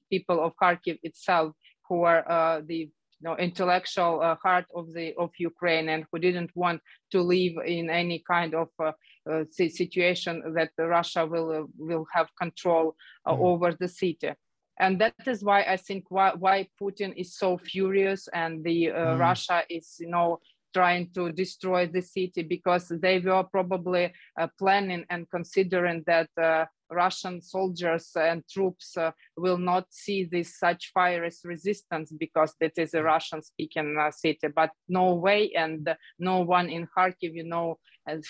people 0.09 0.43
of 0.43 0.53
Kharkiv 0.61 0.99
itself 1.03 1.53
who 1.87 2.03
are 2.03 2.61
the 2.65 2.89
know, 3.21 3.35
intellectual 3.37 4.21
uh, 4.21 4.35
heart 4.41 4.65
of 4.73 4.93
the 4.93 5.13
of 5.17 5.31
Ukraine 5.37 5.89
and 5.89 6.05
who 6.11 6.19
didn't 6.19 6.51
want 6.55 6.81
to 7.11 7.21
live 7.21 7.53
in 7.65 7.89
any 7.89 8.23
kind 8.27 8.53
of 8.55 8.69
uh, 8.79 8.91
uh, 9.29 9.43
situation 9.49 10.53
that 10.55 10.71
Russia 10.77 11.25
will 11.25 11.51
uh, 11.51 11.63
will 11.77 12.05
have 12.13 12.27
control 12.37 12.95
mm. 13.27 13.37
over 13.39 13.75
the 13.79 13.87
city. 13.87 14.31
And 14.79 14.99
that 15.01 15.27
is 15.27 15.43
why 15.43 15.63
I 15.63 15.75
think 15.75 16.05
why, 16.09 16.31
why 16.37 16.67
Putin 16.81 17.13
is 17.17 17.35
so 17.35 17.57
furious 17.57 18.29
and 18.33 18.63
the 18.63 18.85
mm. 18.85 19.19
Russia 19.19 19.63
is 19.69 19.97
you 19.99 20.09
know 20.09 20.39
trying 20.73 21.09
to 21.13 21.31
destroy 21.31 21.87
the 21.87 22.01
city 22.01 22.43
because 22.43 22.87
they 23.01 23.19
were 23.19 23.43
probably 23.43 24.13
uh, 24.39 24.47
planning 24.57 25.05
and 25.09 25.29
considering 25.29 26.03
that 26.05 26.29
uh, 26.41 26.65
Russian 26.91 27.41
soldiers 27.41 28.11
and 28.15 28.43
troops 28.47 28.97
uh, 28.97 29.11
will 29.37 29.57
not 29.57 29.85
see 29.91 30.23
this 30.23 30.57
such 30.57 30.91
fire 30.93 31.29
resistance 31.43 32.11
because 32.11 32.53
it 32.59 32.73
is 32.77 32.93
a 32.93 33.03
Russian 33.03 33.41
speaking 33.43 33.97
uh, 33.99 34.11
city, 34.11 34.47
but 34.55 34.71
no 34.87 35.15
way. 35.15 35.51
And 35.53 35.87
no 36.17 36.41
one 36.41 36.69
in 36.69 36.87
Kharkiv, 36.97 37.33
you 37.33 37.43
know, 37.43 37.77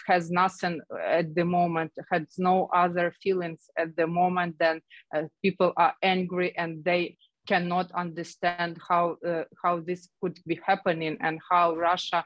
has, 0.08 0.30
nothing 0.30 0.82
at 1.06 1.34
the 1.34 1.45
moment, 1.45 1.91
has 2.12 2.23
no 2.38 2.69
other 2.73 3.13
feelings 3.23 3.69
at 3.78 3.95
the 3.95 4.08
moment 4.08 4.58
than 4.60 4.82
uh, 5.15 5.23
people 5.41 5.71
are 5.78 5.93
angry 6.04 6.56
and 6.58 6.84
they 6.84 7.17
cannot 7.51 7.88
understand 8.05 8.71
how 8.89 9.03
uh, 9.31 9.45
how 9.63 9.73
this 9.89 10.01
could 10.19 10.38
be 10.51 10.57
happening 10.71 11.13
and 11.25 11.35
how 11.51 11.65
Russia 11.89 12.19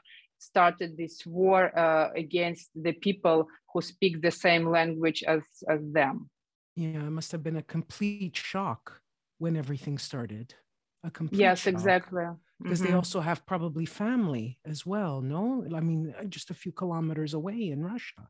started 0.50 0.90
this 0.96 1.16
war 1.26 1.60
uh, 1.84 2.10
against 2.24 2.66
the 2.86 2.92
people 3.06 3.38
who 3.70 3.80
speak 3.80 4.14
the 4.20 4.34
same 4.46 4.64
language 4.78 5.20
as, 5.34 5.42
as 5.68 5.80
them. 5.98 6.14
Yeah, 6.76 7.06
it 7.08 7.14
must 7.18 7.32
have 7.32 7.42
been 7.42 7.56
a 7.56 7.62
complete 7.76 8.36
shock 8.36 8.82
when 9.38 9.56
everything 9.56 9.96
started. 9.98 10.54
A 11.02 11.10
complete 11.10 11.40
yes, 11.40 11.60
shock. 11.60 11.74
exactly. 11.74 12.24
Because 12.62 12.80
mm-hmm. 12.80 12.92
they 12.92 12.96
also 12.96 13.20
have 13.20 13.46
probably 13.46 13.86
family 13.86 14.58
as 14.72 14.84
well. 14.92 15.20
No, 15.34 15.42
I 15.74 15.80
mean, 15.80 16.14
uh, 16.18 16.24
just 16.24 16.50
a 16.50 16.54
few 16.62 16.72
kilometers 16.72 17.32
away 17.34 17.60
in 17.74 17.80
Russia. 17.92 18.22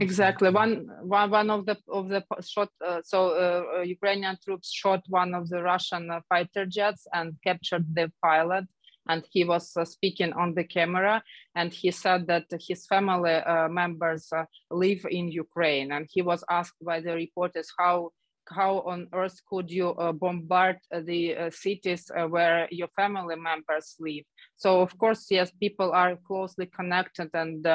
Exactly. 0.00 0.50
One, 0.50 0.88
one, 1.02 1.30
one 1.30 1.50
of 1.50 1.66
the 1.66 1.76
of 1.88 2.08
the 2.08 2.24
shot. 2.42 2.68
Uh, 2.84 3.00
so 3.04 3.28
uh, 3.28 3.78
uh, 3.78 3.82
Ukrainian 3.82 4.36
troops 4.44 4.72
shot 4.72 5.02
one 5.08 5.34
of 5.34 5.48
the 5.48 5.62
Russian 5.62 6.10
uh, 6.10 6.20
fighter 6.28 6.66
jets 6.66 7.06
and 7.12 7.34
captured 7.44 7.86
the 7.94 8.10
pilot 8.20 8.64
and 9.08 9.24
he 9.30 9.44
was 9.44 9.70
uh, 9.76 9.84
speaking 9.84 10.32
on 10.32 10.54
the 10.54 10.64
camera 10.64 11.22
and 11.54 11.72
he 11.72 11.90
said 11.90 12.26
that 12.26 12.46
his 12.68 12.86
family 12.86 13.34
uh, 13.34 13.68
members 13.68 14.32
uh, 14.32 14.44
live 14.70 15.06
in 15.10 15.30
Ukraine 15.30 15.92
and 15.92 16.08
he 16.10 16.22
was 16.22 16.42
asked 16.50 16.82
by 16.84 17.00
the 17.00 17.14
reporters 17.14 17.68
how 17.78 18.10
how 18.48 18.80
on 18.80 19.08
earth 19.14 19.40
could 19.48 19.70
you 19.70 19.90
uh, 19.94 20.12
bombard 20.12 20.76
the 20.90 21.34
uh, 21.34 21.50
cities 21.50 22.10
uh, 22.14 22.26
where 22.26 22.68
your 22.70 22.88
family 22.88 23.36
members 23.36 23.96
live 23.98 24.24
so 24.56 24.80
of 24.82 24.96
course 24.98 25.26
yes 25.30 25.50
people 25.60 25.90
are 25.92 26.16
closely 26.26 26.66
connected 26.66 27.30
and 27.32 27.66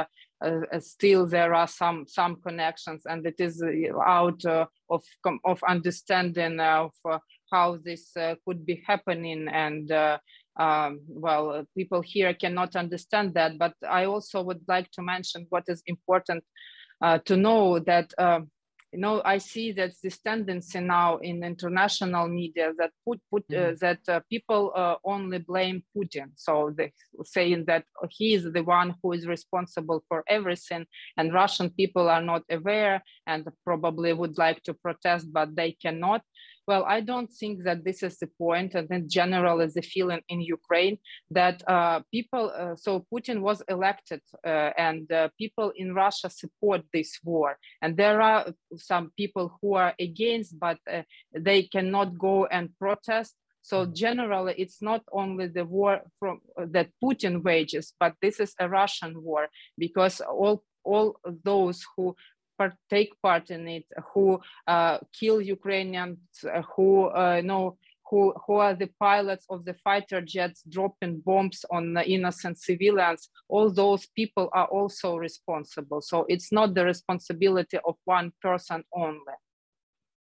still 0.79 1.25
there 1.25 1.53
are 1.53 1.67
some 1.67 2.05
some 2.07 2.37
connections 2.41 3.03
and 3.05 3.25
it 3.25 3.39
is 3.39 3.61
out 4.05 4.43
of 4.45 5.03
of 5.45 5.63
understanding 5.67 6.59
of 6.59 6.91
how 7.51 7.77
this 7.83 8.13
could 8.45 8.65
be 8.65 8.81
happening 8.87 9.47
and 9.49 9.91
um, 10.59 10.99
well, 11.07 11.51
uh, 11.51 11.63
people 11.75 12.01
here 12.01 12.33
cannot 12.33 12.75
understand 12.75 13.33
that. 13.35 13.57
But 13.57 13.73
I 13.89 14.05
also 14.05 14.41
would 14.43 14.61
like 14.67 14.91
to 14.91 15.01
mention 15.01 15.47
what 15.49 15.63
is 15.67 15.81
important 15.87 16.43
uh, 17.01 17.19
to 17.25 17.37
know 17.37 17.79
that, 17.79 18.13
uh, 18.17 18.41
you 18.91 18.99
know, 18.99 19.21
I 19.23 19.37
see 19.37 19.71
that 19.73 19.91
this 20.01 20.19
tendency 20.19 20.79
now 20.79 21.17
in 21.17 21.43
international 21.43 22.27
media 22.27 22.73
that 22.77 22.91
put, 23.05 23.19
put 23.31 23.43
uh, 23.51 23.55
mm. 23.55 23.79
that 23.79 23.99
uh, 24.07 24.19
people 24.29 24.71
uh, 24.75 24.95
only 25.03 25.37
blame 25.37 25.83
Putin. 25.95 26.31
So 26.35 26.73
they 26.75 26.91
saying 27.23 27.65
that 27.65 27.85
he 28.09 28.33
is 28.33 28.51
the 28.51 28.63
one 28.63 28.95
who 29.01 29.13
is 29.13 29.27
responsible 29.27 30.03
for 30.07 30.23
everything, 30.27 30.85
and 31.17 31.33
Russian 31.33 31.69
people 31.69 32.09
are 32.09 32.21
not 32.21 32.43
aware 32.49 33.03
and 33.27 33.47
probably 33.63 34.11
would 34.13 34.37
like 34.37 34.63
to 34.63 34.73
protest, 34.73 35.27
but 35.31 35.55
they 35.55 35.73
cannot. 35.73 36.23
Well, 36.69 36.85
I 36.85 37.01
don't 37.01 37.33
think 37.33 37.63
that 37.63 37.83
this 37.83 38.03
is 38.03 38.19
the 38.19 38.29
point, 38.37 38.75
and 38.75 38.87
in 38.91 39.09
general 39.09 39.59
is 39.59 39.73
the 39.73 39.81
feeling 39.81 40.21
in 40.29 40.39
Ukraine 40.39 40.99
that 41.31 41.57
uh, 41.67 42.01
people. 42.11 42.45
Uh, 42.55 42.75
so 42.75 43.07
Putin 43.11 43.37
was 43.41 43.63
elected, 43.67 44.21
uh, 44.45 44.69
and 44.77 45.11
uh, 45.11 45.29
people 45.35 45.73
in 45.75 45.95
Russia 45.95 46.29
support 46.29 46.81
this 46.93 47.11
war, 47.23 47.57
and 47.81 47.97
there 47.97 48.21
are 48.21 48.53
some 48.75 49.05
people 49.17 49.45
who 49.57 49.73
are 49.83 49.95
against, 49.99 50.59
but 50.59 50.77
uh, 50.85 51.01
they 51.33 51.63
cannot 51.63 52.19
go 52.19 52.45
and 52.45 52.77
protest. 52.77 53.33
So 53.63 53.77
mm-hmm. 53.77 53.93
generally, 54.03 54.53
it's 54.63 54.79
not 54.79 55.01
only 55.11 55.47
the 55.47 55.65
war 55.65 56.01
from 56.19 56.35
uh, 56.55 56.67
that 56.75 56.89
Putin 57.03 57.43
wages, 57.43 57.93
but 57.99 58.13
this 58.21 58.39
is 58.39 58.53
a 58.59 58.69
Russian 58.69 59.23
war 59.23 59.47
because 59.75 60.21
all 60.21 60.61
all 60.83 61.19
those 61.43 61.83
who 61.95 62.15
part, 62.59 62.73
take 62.89 63.11
part 63.23 63.49
in 63.49 63.67
it, 63.67 63.85
who 64.13 64.25
uh, 64.67 64.97
kill 65.19 65.41
Ukrainians, 65.41 66.19
uh, 66.43 66.61
who 66.75 67.07
uh, 67.21 67.41
know 67.49 67.77
who, 68.09 68.33
who 68.45 68.55
are 68.55 68.73
the 68.73 68.89
pilots 68.99 69.45
of 69.49 69.65
the 69.65 69.75
fighter 69.83 70.21
jets 70.21 70.63
dropping 70.67 71.21
bombs 71.25 71.63
on 71.71 71.95
innocent 71.97 72.57
civilians, 72.57 73.29
all 73.47 73.69
those 73.69 74.07
people 74.15 74.49
are 74.53 74.65
also 74.65 75.15
responsible. 75.15 76.01
So 76.01 76.25
it's 76.27 76.51
not 76.51 76.73
the 76.73 76.85
responsibility 76.85 77.77
of 77.85 77.95
one 78.05 78.31
person 78.41 78.83
only. 78.93 79.37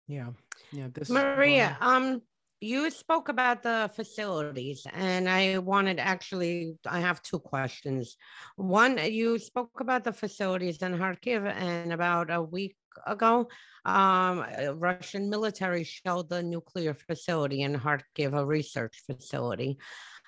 Yeah, 0.07 0.31
yeah. 0.73 0.87
This 0.93 1.09
Maria, 1.09 1.77
um, 1.79 2.21
you 2.61 2.91
spoke 2.91 3.27
about 3.27 3.63
the 3.63 3.89
facilities, 3.95 4.85
and 4.93 5.27
I 5.27 5.57
wanted 5.57 5.99
actually, 5.99 6.77
I 6.85 6.99
have 6.99 7.21
two 7.23 7.39
questions. 7.39 8.17
One, 8.55 8.99
you 8.99 9.39
spoke 9.39 9.79
about 9.79 10.03
the 10.03 10.13
facilities 10.13 10.77
in 10.83 10.97
Kharkiv, 10.97 11.43
and 11.51 11.91
about 11.91 12.29
a 12.29 12.41
week 12.41 12.75
ago, 13.07 13.49
um, 13.83 14.45
Russian 14.75 15.29
military 15.29 15.83
shelled 15.83 16.29
the 16.29 16.43
nuclear 16.43 16.93
facility 16.93 17.63
in 17.63 17.79
Kharkiv, 17.79 18.37
a 18.37 18.45
research 18.45 19.01
facility, 19.07 19.79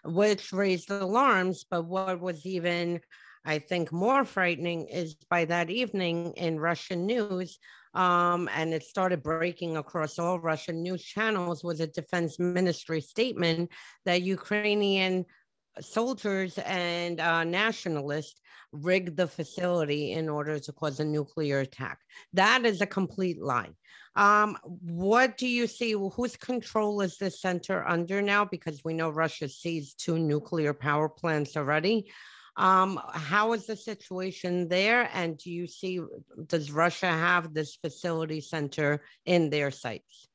which 0.03 0.51
raised 0.51 0.89
alarms. 0.89 1.65
But 1.69 1.85
what 1.85 2.19
was 2.19 2.47
even 2.47 2.99
I 3.45 3.59
think 3.59 3.91
more 3.91 4.23
frightening 4.23 4.87
is 4.87 5.15
by 5.29 5.45
that 5.45 5.69
evening 5.69 6.33
in 6.37 6.59
Russian 6.59 7.05
news, 7.05 7.59
um, 7.93 8.49
and 8.53 8.73
it 8.73 8.83
started 8.83 9.21
breaking 9.21 9.77
across 9.77 10.17
all 10.17 10.39
Russian 10.39 10.81
news 10.81 11.03
channels, 11.03 11.63
was 11.63 11.79
a 11.79 11.87
defense 11.87 12.39
ministry 12.39 13.01
statement 13.01 13.69
that 14.05 14.21
Ukrainian 14.21 15.25
soldiers 15.81 16.57
and 16.59 17.19
uh, 17.19 17.43
nationalists 17.43 18.39
rigged 18.71 19.17
the 19.17 19.27
facility 19.27 20.13
in 20.13 20.29
order 20.29 20.59
to 20.59 20.71
cause 20.71 20.99
a 20.99 21.05
nuclear 21.05 21.59
attack. 21.59 21.99
That 22.33 22.65
is 22.65 22.81
a 22.81 22.87
complete 22.87 23.41
lie. 23.41 23.73
Um, 24.15 24.57
what 24.63 25.37
do 25.37 25.47
you 25.47 25.67
see? 25.67 25.93
Whose 25.93 26.35
control 26.35 27.01
is 27.01 27.17
this 27.17 27.41
center 27.41 27.87
under 27.87 28.21
now? 28.21 28.45
Because 28.45 28.83
we 28.83 28.93
know 28.93 29.09
Russia 29.09 29.49
seized 29.49 30.03
two 30.03 30.19
nuclear 30.19 30.73
power 30.73 31.09
plants 31.09 31.57
already. 31.57 32.11
Um, 32.55 32.99
how 33.13 33.53
is 33.53 33.65
the 33.65 33.75
situation 33.75 34.67
there? 34.67 35.09
And 35.13 35.37
do 35.37 35.51
you 35.51 35.67
see, 35.67 35.99
does 36.47 36.71
Russia 36.71 37.07
have 37.07 37.53
this 37.53 37.75
facility 37.75 38.41
center 38.41 39.03
in 39.25 39.49
their 39.49 39.71
sights? 39.71 40.27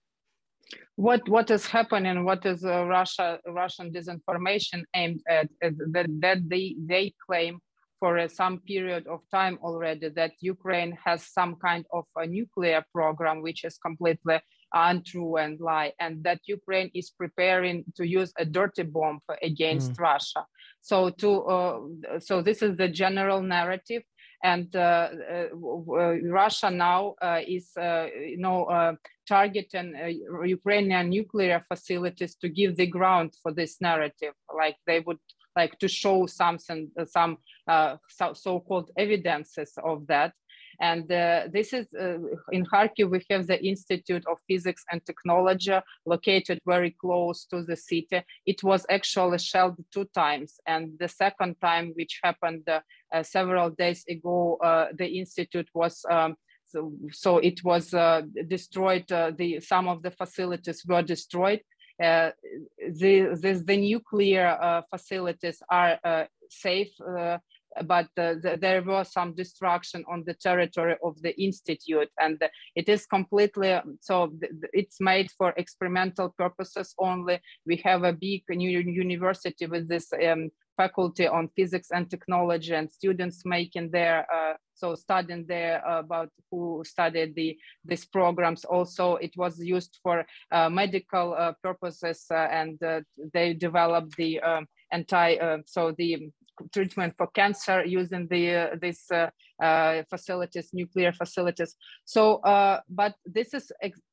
What 0.96 1.26
what 1.28 1.50
is 1.50 1.66
happening? 1.66 2.24
What 2.24 2.44
is 2.44 2.62
uh, 2.64 2.84
Russia 2.84 3.38
Russian 3.46 3.90
disinformation 3.90 4.82
aimed 4.94 5.22
at? 5.28 5.48
that 5.62 6.06
that 6.20 6.38
they 6.46 6.76
they 6.84 7.14
claim 7.26 7.60
for 8.00 8.18
uh, 8.18 8.28
some 8.28 8.60
period 8.60 9.06
of 9.06 9.20
time 9.30 9.58
already 9.62 10.08
that 10.10 10.32
Ukraine 10.40 10.96
has 11.04 11.26
some 11.26 11.56
kind 11.56 11.84
of 11.92 12.04
a 12.16 12.26
nuclear 12.26 12.84
program, 12.92 13.42
which 13.42 13.64
is 13.64 13.78
completely 13.78 14.40
untrue 14.74 15.36
and 15.36 15.60
lie, 15.60 15.92
and 16.00 16.22
that 16.24 16.40
Ukraine 16.46 16.90
is 16.94 17.10
preparing 17.10 17.84
to 17.96 18.06
use 18.06 18.32
a 18.38 18.44
dirty 18.44 18.82
bomb 18.82 19.20
against 19.42 19.92
mm. 19.92 20.00
Russia. 20.00 20.46
So 20.80 21.10
to 21.10 21.30
uh, 21.42 21.80
so 22.18 22.42
this 22.42 22.62
is 22.62 22.76
the 22.76 22.88
general 22.88 23.42
narrative, 23.42 24.02
and 24.42 24.74
uh, 24.76 25.08
uh, 25.30 25.46
uh 25.54 26.14
Russia 26.22 26.70
now 26.70 27.14
uh, 27.20 27.40
is 27.46 27.72
you 27.76 28.38
know 28.38 28.96
targeting 29.26 29.94
Ukrainian 30.44 31.10
nuclear 31.10 31.64
facilities 31.68 32.34
to 32.36 32.48
give 32.48 32.76
the 32.76 32.86
ground 32.86 33.34
for 33.42 33.52
this 33.52 33.80
narrative, 33.80 34.34
like 34.54 34.76
they 34.86 35.00
would 35.00 35.18
like 35.60 35.78
to 35.80 35.88
show 35.88 36.26
something, 36.26 36.90
some 37.06 37.32
uh, 37.66 37.96
so-called 38.34 38.90
evidences 38.96 39.72
of 39.92 40.06
that. 40.06 40.32
And 40.80 41.10
uh, 41.10 41.48
this 41.52 41.72
is 41.72 41.86
uh, 41.98 42.18
in 42.52 42.64
Kharkiv, 42.64 43.10
we 43.10 43.24
have 43.30 43.46
the 43.46 43.62
Institute 43.64 44.24
of 44.30 44.38
Physics 44.48 44.84
and 44.90 45.04
Technology 45.04 45.76
located 46.06 46.60
very 46.66 46.92
close 47.00 47.46
to 47.46 47.62
the 47.62 47.76
city. 47.76 48.22
It 48.46 48.62
was 48.62 48.86
actually 48.88 49.38
shelled 49.38 49.76
two 49.92 50.06
times. 50.14 50.60
And 50.66 50.92
the 50.98 51.08
second 51.08 51.56
time, 51.60 51.92
which 51.96 52.20
happened 52.22 52.68
uh, 52.68 52.80
uh, 53.12 53.22
several 53.22 53.70
days 53.70 54.04
ago, 54.08 54.58
uh, 54.62 54.86
the 54.94 55.06
Institute 55.18 55.68
was 55.74 56.04
um, 56.10 56.36
so, 56.70 56.92
so, 57.12 57.38
it 57.38 57.64
was 57.64 57.94
destroyed. 58.46 59.06
the 59.08 59.58
some 59.60 59.88
of 59.88 60.02
the 60.02 60.10
facilities 60.10 60.84
were 60.86 61.00
destroyed, 61.00 61.60
uh, 62.02 62.30
the, 62.78 63.36
the, 63.40 63.62
the 63.66 63.76
nuclear 63.76 64.56
uh, 64.60 64.82
facilities 64.88 65.60
are 65.68 65.98
uh, 66.04 66.24
safe, 66.48 66.90
but 67.86 68.08
the, 68.16 68.58
there 68.60 68.82
was 68.82 69.12
some 69.12 69.34
destruction 69.34 70.04
on 70.10 70.24
the 70.26 70.34
territory 70.34 70.96
of 71.02 71.20
the 71.22 71.38
institute 71.40 72.08
and 72.20 72.42
it 72.74 72.88
is 72.88 73.06
completely 73.06 73.78
so 74.00 74.32
it's 74.72 75.00
made 75.00 75.30
for 75.36 75.52
experimental 75.56 76.34
purposes 76.38 76.94
only. 76.98 77.40
We 77.66 77.76
have 77.84 78.04
a 78.04 78.12
big 78.12 78.42
new 78.50 78.80
university 78.80 79.66
with 79.66 79.88
this 79.88 80.12
um, 80.12 80.50
faculty 80.78 81.26
on 81.26 81.50
physics 81.56 81.88
and 81.90 82.08
technology 82.08 82.72
and 82.72 82.90
students 82.90 83.42
making 83.44 83.90
their 83.90 84.26
uh, 84.32 84.54
so 84.74 84.94
studying 84.94 85.44
there 85.48 85.82
about 85.84 86.30
who 86.50 86.82
studied 86.86 87.34
the 87.34 87.58
these 87.84 88.06
programs. 88.06 88.64
Also 88.64 89.16
it 89.16 89.32
was 89.36 89.58
used 89.58 89.98
for 90.02 90.24
uh, 90.52 90.70
medical 90.70 91.34
uh, 91.34 91.52
purposes 91.62 92.24
uh, 92.30 92.48
and 92.60 92.82
uh, 92.82 93.00
they 93.34 93.54
developed 93.54 94.16
the 94.16 94.40
um, 94.40 94.66
anti 94.92 95.36
uh, 95.36 95.58
so 95.66 95.92
the 95.98 96.30
treatment 96.72 97.14
for 97.16 97.26
cancer 97.28 97.84
using 97.84 98.26
the 98.28 98.54
uh, 98.54 98.76
these 98.80 99.04
uh, 99.12 99.28
uh, 99.62 100.02
facilities, 100.10 100.70
nuclear 100.72 101.12
facilities. 101.12 101.76
So, 102.04 102.40
but 102.88 103.14
this 103.24 103.54
is 103.54 103.72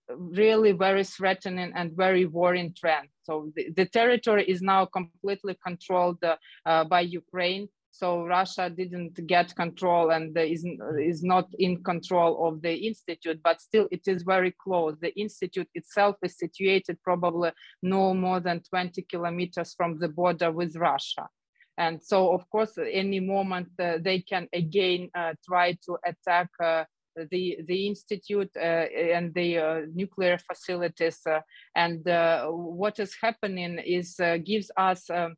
really 0.09 0.71
very 0.71 1.03
threatening 1.03 1.71
and 1.75 1.97
very 1.97 2.25
worrying 2.25 2.73
trend. 2.77 3.07
So 3.23 3.51
the, 3.55 3.69
the 3.75 3.85
territory 3.85 4.45
is 4.45 4.61
now 4.61 4.85
completely 4.85 5.57
controlled 5.63 6.23
by 6.63 7.01
Ukraine. 7.01 7.69
So 7.97 8.25
Russia 8.25 8.69
didn't 8.69 9.25
get 9.25 9.55
control 9.55 10.09
and 10.09 10.37
is, 10.37 10.65
is 10.99 11.23
not 11.23 11.47
in 11.57 11.81
control 11.81 12.45
of 12.45 12.61
the 12.61 12.75
institute, 12.75 13.39
but 13.41 13.61
still 13.61 13.87
it 13.89 14.01
is 14.05 14.23
very 14.23 14.51
close. 14.51 14.97
The 14.99 15.17
institute 15.17 15.69
itself 15.73 16.17
is 16.21 16.37
situated 16.37 16.97
probably 17.01 17.51
no 17.81 18.13
more 18.13 18.41
than 18.41 18.61
20 18.69 19.01
kilometers 19.03 19.73
from 19.77 19.97
the 19.97 20.09
border 20.09 20.51
with 20.51 20.75
Russia. 20.75 21.29
And 21.77 22.01
so, 22.01 22.33
of 22.33 22.49
course, 22.49 22.77
any 22.77 23.19
moment 23.19 23.69
uh, 23.79 23.97
they 24.01 24.21
can 24.21 24.47
again 24.53 25.09
uh, 25.13 25.33
try 25.45 25.77
to 25.85 25.97
attack 26.05 26.49
uh, 26.63 26.85
the 27.31 27.57
the 27.67 27.87
institute 27.87 28.51
uh, 28.55 28.85
and 29.15 29.33
the 29.33 29.57
uh, 29.57 29.81
nuclear 29.93 30.37
facilities. 30.37 31.19
Uh, 31.25 31.41
and 31.75 32.01
what 32.45 32.99
is 32.99 33.15
happening 33.21 33.79
is 33.79 34.19
gives 34.43 34.71
us. 34.77 35.09
Um, 35.09 35.35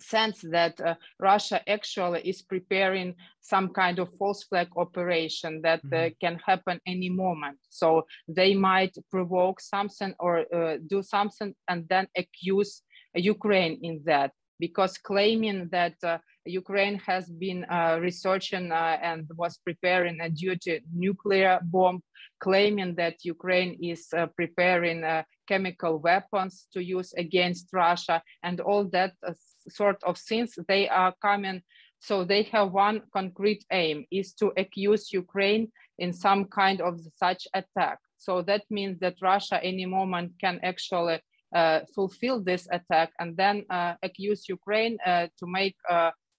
sense 0.00 0.42
that 0.42 0.80
uh, 0.80 0.94
Russia 1.18 1.60
actually 1.68 2.20
is 2.20 2.42
preparing 2.42 3.14
some 3.40 3.68
kind 3.70 3.98
of 3.98 4.08
false 4.18 4.44
flag 4.44 4.68
operation 4.76 5.60
that 5.62 5.80
uh, 5.80 5.96
mm-hmm. 5.96 6.14
can 6.20 6.40
happen 6.46 6.80
any 6.86 7.08
moment. 7.08 7.58
So 7.68 8.06
they 8.28 8.54
might 8.54 8.96
provoke 9.10 9.60
something 9.60 10.14
or 10.18 10.44
uh, 10.54 10.78
do 10.86 11.02
something 11.02 11.54
and 11.68 11.84
then 11.88 12.06
accuse 12.16 12.82
Ukraine 13.14 13.80
in 13.82 14.02
that 14.04 14.32
because 14.58 14.98
claiming 14.98 15.68
that 15.70 15.94
uh, 16.02 16.18
Ukraine 16.44 16.98
has 17.06 17.28
been 17.28 17.64
uh, 17.64 17.98
researching 18.00 18.72
uh, 18.72 18.98
and 19.02 19.26
was 19.36 19.58
preparing 19.58 20.20
a 20.20 20.30
duty 20.30 20.80
nuclear 20.92 21.60
bomb, 21.62 22.02
claiming 22.40 22.94
that 22.96 23.24
Ukraine 23.24 23.78
is 23.82 24.08
uh, 24.16 24.26
preparing 24.26 25.04
uh, 25.04 25.22
chemical 25.46 25.98
weapons 25.98 26.66
to 26.72 26.82
use 26.82 27.12
against 27.14 27.68
Russia, 27.72 28.22
and 28.42 28.60
all 28.60 28.84
that 28.88 29.12
uh, 29.26 29.32
sort 29.68 30.02
of 30.04 30.18
things, 30.18 30.58
they 30.68 30.88
are 30.88 31.14
coming. 31.22 31.62
So 32.00 32.24
they 32.24 32.44
have 32.44 32.72
one 32.72 33.02
concrete 33.12 33.64
aim 33.72 34.06
is 34.10 34.32
to 34.34 34.52
accuse 34.56 35.12
Ukraine 35.12 35.72
in 35.98 36.12
some 36.12 36.44
kind 36.44 36.80
of 36.80 37.00
such 37.16 37.48
attack. 37.54 37.98
So 38.18 38.42
that 38.42 38.62
means 38.70 38.98
that 39.00 39.16
Russia 39.20 39.62
any 39.62 39.86
moment 39.86 40.32
can 40.40 40.60
actually 40.62 41.20
uh, 41.54 41.80
fulfill 41.94 42.42
this 42.42 42.68
attack 42.70 43.10
and 43.18 43.36
then 43.36 43.64
uh, 43.70 43.94
accuse 44.02 44.48
Ukraine 44.48 44.98
uh, 45.06 45.28
to 45.38 45.46
make 45.46 45.76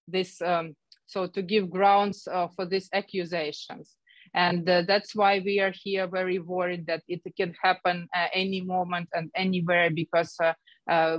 this, 0.07 0.41
um, 0.41 0.75
so 1.05 1.27
to 1.27 1.41
give 1.41 1.69
grounds 1.69 2.27
for 2.55 2.65
these 2.65 2.89
accusations. 2.93 3.95
And 4.35 4.63
that's 4.65 5.15
why 5.15 5.41
we 5.43 5.59
are 5.59 5.73
here 5.73 6.05
very 6.05 6.37
worried 6.37 6.85
that 6.85 7.01
it 7.07 7.21
can 7.35 7.55
happen 7.63 8.07
any 8.31 8.61
moment 8.61 9.09
and 9.13 9.31
anywhere 9.35 9.89
because 9.89 10.37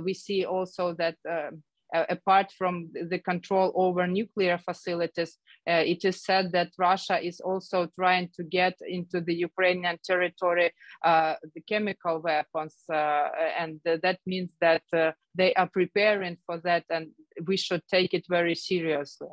we 0.05 0.13
see 0.13 0.45
also 0.45 0.93
that 0.93 1.17
uh, 1.93 2.05
apart 2.09 2.51
from 2.57 2.89
the 3.09 3.19
control 3.19 3.71
over 3.75 4.07
nuclear 4.07 4.57
facilities, 4.57 5.37
uh, 5.69 5.83
it 5.85 6.03
is 6.05 6.23
said 6.23 6.51
that 6.51 6.69
Russia 6.77 7.19
is 7.19 7.39
also 7.39 7.87
trying 7.95 8.29
to 8.35 8.43
get 8.43 8.75
into 8.87 9.21
the 9.21 9.33
Ukrainian 9.33 9.97
territory 10.03 10.71
uh, 11.03 11.35
the 11.53 11.61
chemical 11.61 12.19
weapons, 12.19 12.75
uh, 12.91 13.29
and 13.57 13.79
that 13.83 14.19
means 14.25 14.51
that 14.61 14.83
uh, 14.93 15.11
they 15.35 15.53
are 15.55 15.67
preparing 15.67 16.37
for 16.45 16.57
that, 16.59 16.83
and 16.89 17.11
we 17.45 17.57
should 17.57 17.83
take 17.87 18.13
it 18.13 18.25
very 18.29 18.55
seriously. 18.55 19.29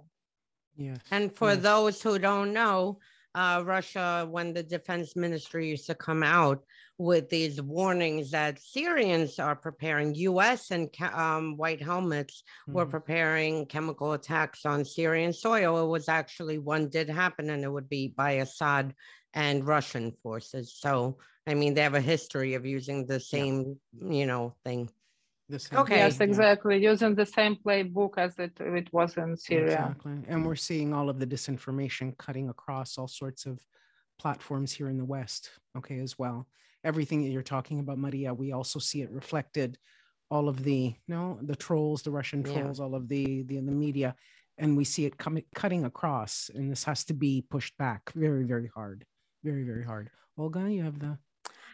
Yes. 0.76 0.98
And 1.10 1.34
for 1.34 1.52
yes. 1.52 1.62
those 1.62 2.02
who 2.02 2.18
don't 2.18 2.52
know, 2.52 2.98
uh, 3.38 3.62
Russia, 3.64 4.26
when 4.28 4.52
the 4.52 4.64
defense 4.64 5.14
ministry 5.14 5.68
used 5.68 5.86
to 5.86 5.94
come 5.94 6.24
out 6.24 6.60
with 6.98 7.28
these 7.28 7.62
warnings 7.62 8.32
that 8.32 8.60
Syrians 8.60 9.38
are 9.38 9.54
preparing, 9.54 10.12
US 10.16 10.72
and 10.72 10.88
um, 11.14 11.56
white 11.56 11.80
helmets 11.80 12.42
mm-hmm. 12.42 12.76
were 12.76 12.86
preparing 12.86 13.66
chemical 13.66 14.14
attacks 14.14 14.66
on 14.66 14.84
Syrian 14.84 15.32
soil. 15.32 15.84
It 15.84 15.86
was 15.86 16.08
actually 16.08 16.58
one 16.58 16.88
did 16.88 17.08
happen, 17.08 17.50
and 17.50 17.62
it 17.62 17.70
would 17.70 17.88
be 17.88 18.08
by 18.08 18.32
Assad 18.32 18.92
and 19.34 19.64
Russian 19.64 20.12
forces. 20.20 20.74
So, 20.76 21.18
I 21.46 21.54
mean, 21.54 21.74
they 21.74 21.82
have 21.82 21.94
a 21.94 22.00
history 22.00 22.54
of 22.54 22.66
using 22.66 23.06
the 23.06 23.20
same, 23.20 23.78
yeah. 23.92 24.10
you 24.10 24.26
know, 24.26 24.56
thing. 24.64 24.90
Okay. 25.72 25.96
Yes, 25.96 26.20
exactly. 26.20 26.82
Using 26.82 27.14
the 27.14 27.24
same 27.24 27.56
playbook 27.56 28.18
as 28.18 28.38
it, 28.38 28.52
it 28.60 28.92
was 28.92 29.16
in 29.16 29.36
Syria. 29.36 29.64
Exactly. 29.64 30.12
And 30.28 30.44
we're 30.44 30.56
seeing 30.56 30.92
all 30.92 31.08
of 31.08 31.18
the 31.18 31.26
disinformation 31.26 32.16
cutting 32.18 32.50
across 32.50 32.98
all 32.98 33.08
sorts 33.08 33.46
of 33.46 33.58
platforms 34.18 34.72
here 34.72 34.88
in 34.88 34.98
the 34.98 35.04
West, 35.04 35.50
okay, 35.76 36.00
as 36.00 36.18
well. 36.18 36.46
Everything 36.84 37.22
that 37.22 37.30
you're 37.30 37.42
talking 37.42 37.80
about, 37.80 37.98
Maria, 37.98 38.34
we 38.34 38.52
also 38.52 38.78
see 38.78 39.00
it 39.00 39.10
reflected 39.10 39.78
all 40.30 40.48
of 40.48 40.62
the 40.62 40.94
you 41.06 41.14
know 41.14 41.38
the 41.42 41.56
trolls 41.56 42.02
the 42.02 42.10
russian 42.10 42.42
trolls 42.42 42.78
yeah. 42.78 42.84
all 42.84 42.94
of 42.94 43.08
the, 43.08 43.42
the 43.42 43.56
the 43.56 43.72
media 43.72 44.14
and 44.58 44.76
we 44.76 44.84
see 44.84 45.04
it 45.04 45.16
coming 45.16 45.44
cutting 45.54 45.84
across 45.84 46.50
and 46.54 46.70
this 46.70 46.84
has 46.84 47.04
to 47.04 47.14
be 47.14 47.44
pushed 47.50 47.76
back 47.78 48.12
very 48.14 48.44
very 48.44 48.70
hard 48.74 49.04
very 49.42 49.64
very 49.64 49.84
hard 49.84 50.10
olga 50.36 50.70
you 50.70 50.82
have 50.82 50.98
the 50.98 51.18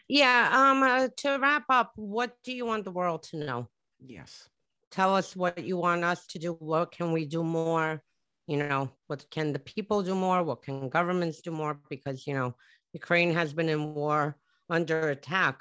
yeah 0.09 0.51
um 0.53 0.83
uh, 0.83 1.09
to 1.17 1.39
wrap 1.41 1.65
up 1.69 1.93
what 1.97 2.37
do 2.45 2.53
you 2.53 2.67
want 2.67 2.85
the 2.85 2.91
world 2.91 3.23
to 3.25 3.37
know? 3.37 3.69
Yes. 4.01 4.49
Tell 4.91 5.15
us 5.17 5.35
what 5.35 5.65
you 5.65 5.77
want 5.77 6.05
us 6.05 6.27
to 6.29 6.39
do. 6.39 6.53
What 6.53 6.93
can 6.93 7.13
we 7.13 7.25
do 7.25 7.43
more? 7.43 8.03
You 8.47 8.59
know 8.59 8.91
what 9.07 9.25
can 9.31 9.53
the 9.53 9.59
people 9.59 10.03
do 10.03 10.15
more? 10.15 10.43
What 10.43 10.63
can 10.63 10.89
governments 10.89 11.41
do 11.41 11.51
more? 11.51 11.81
Because 11.89 12.27
you 12.27 12.35
know 12.35 12.55
ukraine 12.93 13.33
has 13.35 13.53
been 13.53 13.69
in 13.69 13.95
war 13.95 14.37
under 14.71 15.11
attack 15.11 15.59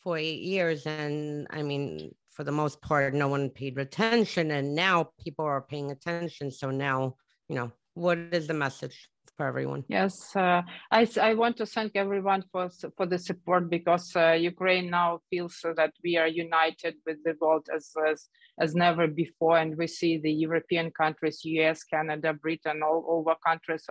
for 0.00 0.18
eight 0.18 0.42
years 0.42 0.84
and 0.84 1.46
i 1.50 1.62
mean 1.62 2.12
for 2.32 2.44
the 2.44 2.52
most 2.52 2.80
part 2.82 3.14
no 3.14 3.28
one 3.28 3.50
paid 3.50 3.78
attention 3.78 4.50
and 4.50 4.74
now 4.74 5.10
people 5.22 5.44
are 5.44 5.60
paying 5.60 5.90
attention. 5.90 6.50
So 6.50 6.70
now 6.70 7.16
you 7.48 7.56
know 7.56 7.70
what 7.94 8.18
is 8.32 8.46
the 8.46 8.54
message 8.54 9.08
for 9.36 9.46
everyone. 9.46 9.84
Yes 9.88 10.34
uh, 10.36 10.62
I, 10.90 11.08
I 11.20 11.34
want 11.34 11.56
to 11.58 11.66
thank 11.66 11.92
everyone 11.94 12.44
for 12.52 12.68
for 12.96 13.06
the 13.06 13.18
support 13.18 13.70
because 13.70 14.14
uh, 14.14 14.32
ukraine 14.32 14.90
now 14.90 15.20
feels 15.30 15.58
that 15.76 15.92
we 16.04 16.16
are 16.16 16.28
united 16.28 16.94
with 17.06 17.18
the 17.24 17.34
world 17.40 17.66
as, 17.74 17.90
as 18.08 18.28
as 18.60 18.74
never 18.74 19.06
before 19.06 19.58
and 19.58 19.76
we 19.76 19.86
see 19.86 20.18
the 20.18 20.30
european 20.30 20.90
countries 20.90 21.40
us 21.44 21.82
canada 21.84 22.32
britain 22.34 22.82
all 22.82 23.04
over 23.08 23.34
countries 23.46 23.86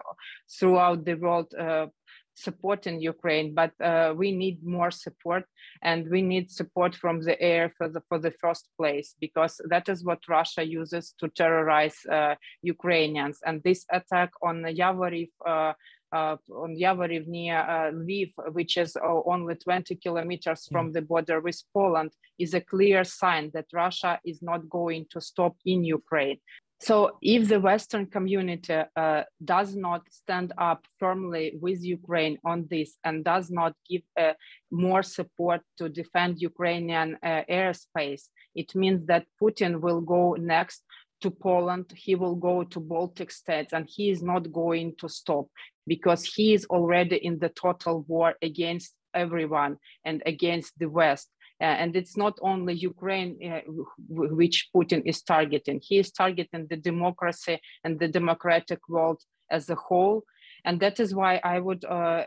throughout 0.60 1.04
the 1.06 1.16
world 1.16 1.52
uh, 1.60 1.88
supporting 2.36 3.02
Ukraine, 3.02 3.54
but 3.54 3.72
uh, 3.82 4.14
we 4.16 4.32
need 4.32 4.64
more 4.64 4.92
support 4.92 5.46
and 5.82 6.10
we 6.10 6.22
need 6.22 6.52
support 6.52 6.96
from 6.96 7.22
the 7.24 7.40
air 7.42 7.74
for 7.78 7.88
the, 7.88 8.02
for 8.10 8.20
the 8.20 8.32
first 8.32 8.70
place, 8.78 9.16
because 9.20 9.60
that 9.70 9.90
is 9.90 10.04
what 10.04 10.28
Russia 10.28 10.64
uses 10.64 11.14
to 11.20 11.28
terrorize 11.30 11.98
uh, 12.12 12.36
Ukrainians. 12.62 13.40
And 13.46 13.62
this 13.64 13.86
attack 13.92 14.32
on 14.42 14.64
Yavoriv, 14.64 15.30
uh, 15.46 15.74
uh, 16.12 16.36
on 16.50 16.76
Yavoriv 16.76 17.28
near 17.28 17.60
uh, 17.60 17.92
Lviv, 17.92 18.34
which 18.52 18.78
is 18.78 18.96
uh, 18.96 19.22
only 19.26 19.56
20 19.56 19.96
kilometers 19.96 20.68
from 20.72 20.90
mm. 20.90 20.94
the 20.94 21.02
border 21.02 21.40
with 21.40 21.62
Poland, 21.74 22.12
is 22.38 22.54
a 22.54 22.62
clear 22.62 23.04
sign 23.04 23.52
that 23.54 23.66
Russia 23.74 24.20
is 24.26 24.42
not 24.42 24.70
going 24.70 25.06
to 25.12 25.22
stop 25.22 25.56
in 25.66 25.84
Ukraine. 25.84 26.40
So, 26.84 27.20
if 27.22 27.48
the 27.48 27.60
Western 27.60 28.08
community 28.08 28.82
uh, 28.96 29.22
does 29.46 29.76
not 29.76 30.02
stand 30.10 30.52
up 30.58 30.88
firmly 31.00 31.54
with 31.62 31.84
Ukraine 31.84 32.40
on 32.44 32.66
this 32.72 32.98
and 33.04 33.24
does 33.24 33.52
not 33.52 33.76
give 33.88 34.02
uh, 34.20 34.34
more 34.72 35.04
support 35.04 35.62
to 35.78 35.90
defend 35.90 36.42
Ukrainian 36.42 37.20
uh, 37.22 37.44
airspace, 37.48 38.24
it 38.56 38.74
means 38.74 39.06
that 39.06 39.28
Putin 39.40 39.80
will 39.80 40.02
go 40.02 40.34
next 40.34 40.82
to 41.22 41.30
Poland, 41.30 41.86
he 41.96 42.16
will 42.16 42.34
go 42.36 42.64
to 42.64 42.80
Baltic 42.80 43.30
states, 43.30 43.74
and 43.74 43.88
he 43.88 44.10
is 44.10 44.24
not 44.24 44.52
going 44.52 44.96
to 45.02 45.08
stop 45.08 45.46
because 45.86 46.26
he 46.26 46.56
is 46.56 46.66
already 46.66 47.18
in 47.18 47.38
the 47.38 47.50
total 47.50 48.06
war 48.08 48.34
against 48.42 48.96
everyone 49.14 49.78
and 50.04 50.24
against 50.26 50.80
the 50.80 50.90
West. 50.90 51.30
Uh, 51.62 51.66
and 51.66 51.96
it's 51.96 52.18
not 52.18 52.38
only 52.42 52.74
Ukraine 52.74 53.38
uh, 53.46 53.62
which 54.10 54.70
Putin 54.76 55.02
is 55.06 55.22
targeting. 55.22 55.80
He 55.82 56.00
is 56.00 56.12
targeting 56.12 56.68
the 56.70 56.78
democracy 56.78 57.60
and 57.84 58.00
the 58.00 58.08
democratic 58.08 58.80
world 58.90 59.22
as 59.52 59.70
a 59.70 59.76
whole. 59.76 60.24
And 60.66 60.80
that 60.80 61.00
is 61.00 61.14
why 61.14 61.40
I 61.44 61.60
would 61.60 61.84
uh, 61.86 62.26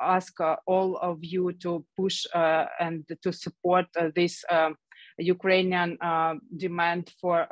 ask 0.00 0.40
uh, 0.40 0.56
all 0.66 0.96
of 0.96 1.18
you 1.22 1.52
to 1.62 1.84
push 1.96 2.24
uh, 2.34 2.66
and 2.80 3.04
to 3.22 3.32
support 3.32 3.86
uh, 3.98 4.10
this 4.14 4.44
um, 4.50 4.76
Ukrainian 5.18 5.98
demand 6.56 7.12
for 7.20 7.46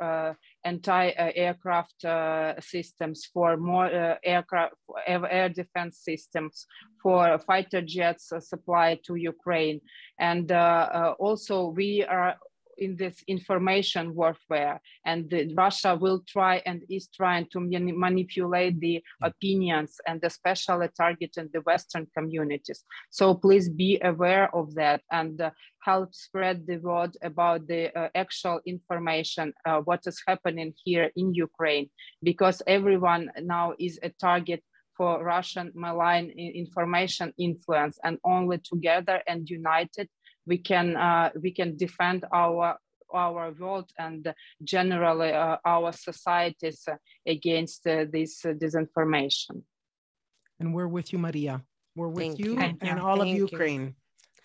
anti-aircraft 0.63 2.05
uh, 2.05 2.59
systems, 2.59 3.25
for 3.33 3.57
more 3.57 3.85
uh, 3.85 4.15
aircraft, 4.23 4.75
air 5.07 5.49
defense 5.49 5.99
systems, 5.99 6.65
for 7.01 7.37
fighter 7.39 7.81
jets 7.81 8.31
uh, 8.31 8.39
supply 8.39 8.99
to 9.05 9.15
Ukraine. 9.15 9.81
And 10.19 10.51
also 10.51 11.67
we 11.67 12.03
are 12.03 12.35
in 12.77 12.95
this 12.95 13.23
information 13.27 14.15
warfare 14.15 14.79
and 15.05 15.29
the, 15.29 15.53
russia 15.55 15.95
will 15.95 16.23
try 16.27 16.61
and 16.65 16.83
is 16.89 17.07
trying 17.07 17.45
to 17.51 17.59
manipulate 17.59 18.79
the 18.79 18.95
mm. 18.95 19.27
opinions 19.27 19.99
and 20.07 20.19
especially 20.23 20.87
targeting 20.95 21.49
the 21.53 21.61
western 21.61 22.07
communities 22.15 22.83
so 23.09 23.33
please 23.33 23.69
be 23.69 23.99
aware 24.03 24.53
of 24.55 24.73
that 24.75 25.01
and 25.11 25.41
uh, 25.41 25.49
help 25.81 26.13
spread 26.13 26.65
the 26.67 26.77
word 26.77 27.15
about 27.21 27.67
the 27.67 27.95
uh, 27.97 28.09
actual 28.15 28.59
information 28.65 29.53
uh, 29.65 29.79
what 29.79 30.01
is 30.05 30.21
happening 30.27 30.73
here 30.83 31.09
in 31.15 31.33
ukraine 31.33 31.89
because 32.21 32.61
everyone 32.67 33.29
now 33.41 33.73
is 33.79 33.99
a 34.03 34.09
target 34.09 34.63
for 34.95 35.23
Russian 35.23 35.71
malign 35.73 36.29
information 36.29 37.33
influence, 37.37 37.97
and 38.03 38.17
only 38.23 38.59
together 38.59 39.21
and 39.27 39.49
united 39.49 40.07
we 40.45 40.57
can 40.57 40.95
uh, 40.95 41.29
we 41.41 41.51
can 41.51 41.75
defend 41.77 42.25
our 42.31 42.77
our 43.13 43.51
world 43.51 43.91
and 43.97 44.33
generally 44.63 45.31
uh, 45.31 45.57
our 45.65 45.91
societies 45.91 46.87
against 47.27 47.85
uh, 47.85 48.05
this 48.11 48.43
uh, 48.43 48.53
disinformation. 48.53 49.61
And 50.59 50.73
we're 50.73 50.87
with 50.87 51.13
you, 51.13 51.19
Maria. 51.19 51.61
We're 51.95 52.07
with 52.07 52.23
Thank 52.23 52.39
you, 52.39 52.53
you. 52.55 52.77
and 52.81 52.99
all 52.99 53.17
Thank 53.17 53.29
of 53.29 53.37
you. 53.37 53.47
Ukraine. 53.51 53.95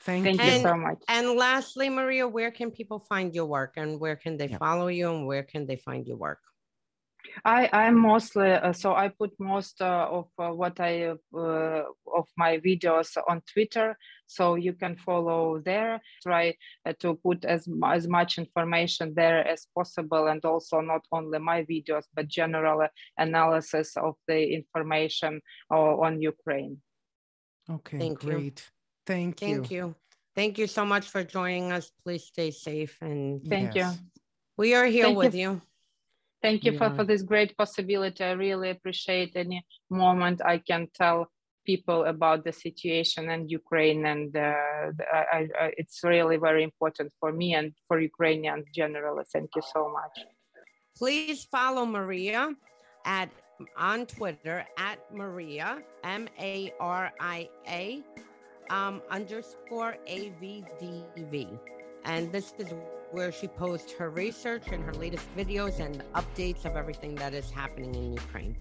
Thank, 0.01 0.25
Thank 0.25 0.45
you. 0.45 0.53
you 0.53 0.63
so 0.63 0.77
much. 0.77 1.03
And 1.09 1.33
lastly, 1.33 1.89
Maria, 1.89 2.29
where 2.29 2.51
can 2.51 2.71
people 2.71 3.01
find 3.01 3.35
your 3.35 3.47
work 3.47 3.75
and 3.77 3.99
where 3.99 4.17
can 4.17 4.37
they 4.37 4.49
Yeah. 4.49 4.59
follow 4.59 4.89
you 4.89 5.11
and 5.11 5.27
where 5.27 5.43
can 5.43 5.67
they 5.67 5.77
find 5.77 6.07
your 6.07 6.19
work? 6.19 6.41
I 7.45 7.69
I'm 7.73 7.99
mostly 7.99 8.53
uh, 8.53 8.73
so 8.73 8.95
I 8.95 9.09
put 9.09 9.33
most 9.39 9.81
uh, 9.81 10.09
of 10.11 10.29
uh, 10.39 10.51
what 10.51 10.81
I 10.81 11.15
uh, 11.35 11.83
of 12.15 12.27
my 12.37 12.59
videos 12.59 13.17
on 13.29 13.43
Twitter, 13.53 13.97
so 14.27 14.55
you 14.55 14.73
can 14.73 14.97
follow 14.97 15.61
there. 15.65 16.01
Try 16.23 16.55
uh, 16.87 16.93
to 17.01 17.15
put 17.15 17.45
as 17.45 17.69
as 17.85 18.09
much 18.09 18.39
information 18.39 19.15
there 19.15 19.47
as 19.47 19.67
possible, 19.75 20.27
and 20.29 20.45
also 20.45 20.81
not 20.81 21.05
only 21.13 21.39
my 21.39 21.65
videos 21.65 22.05
but 22.15 22.29
general 22.29 22.87
analysis 23.17 23.97
of 23.97 24.15
the 24.27 24.55
information 24.55 25.41
uh, 25.71 25.97
on 25.97 26.21
Ukraine. 26.21 26.79
Okay, 27.71 27.99
Thank 27.99 28.25
you. 28.25 28.53
Thank 29.07 29.41
you. 29.43 29.49
Thank 29.49 29.71
you. 29.71 29.95
Thank 30.35 30.59
you 30.59 30.67
so 30.67 30.85
much 30.85 31.09
for 31.09 31.25
joining 31.25 31.73
us. 31.73 31.91
Please 32.05 32.25
stay 32.25 32.51
safe 32.51 32.97
and 33.01 33.43
Thank 33.49 33.75
you. 33.75 33.91
We 34.57 34.75
are 34.75 34.87
here 34.87 35.05
Thank 35.05 35.15
you. 35.15 35.19
with 35.19 35.35
you. 35.35 35.63
Thank 36.43 36.65
you 36.65 36.73
for, 36.79 36.89
Yeah. 36.89 36.97
for 36.97 37.05
this 37.05 37.23
great 37.23 37.57
possibility. 37.57 38.23
I 38.25 38.33
really 38.33 38.71
appreciate 38.71 39.33
any 39.35 39.65
moment 39.91 40.41
I 40.45 40.59
can 40.59 40.89
tell 40.95 41.19
people 41.67 42.05
about 42.05 42.45
the 42.45 42.53
situation 42.53 43.29
and 43.29 43.51
Ukraine, 43.51 44.07
and 44.07 44.35
uh, 44.37 44.55
I, 45.19 45.23
I, 45.39 45.41
I- 45.65 45.75
it's 45.77 45.99
really 46.03 46.39
very 46.49 46.63
important 46.71 47.13
for 47.21 47.31
me 47.33 47.49
and 47.55 47.73
for 47.87 47.97
Ukrainians 48.01 48.65
generally. 48.75 49.25
Thank 49.35 49.51
you 49.57 49.63
so 49.75 49.81
much. 49.99 50.17
Please 50.97 51.45
follow 51.57 51.85
Maria 51.87 52.43
at 53.05 53.29
on 53.77 54.07
Twitter 54.07 54.65
at 54.79 54.99
Maria 55.13 55.69
M 56.05 56.29
A 56.39 56.73
R 56.81 57.13
I 57.21 57.49
A 57.69 58.03
um, 58.71 59.03
underscore 59.11 59.97
A 60.07 60.21
V 60.41 60.65
D 60.81 61.05
V, 61.31 61.49
and 62.09 62.33
this 62.33 62.55
is 62.59 62.73
where 63.13 63.31
she 63.31 63.47
posts 63.47 63.93
her 63.93 64.11
research 64.11 64.65
and 64.73 64.83
her 64.83 64.95
latest 64.95 65.25
videos 65.37 65.79
and 65.79 66.03
updates 66.15 66.65
of 66.65 66.75
everything 66.75 67.15
that 67.15 67.35
is 67.35 67.51
happening 67.51 67.95
in 67.95 68.13
Ukraine. 68.13 68.57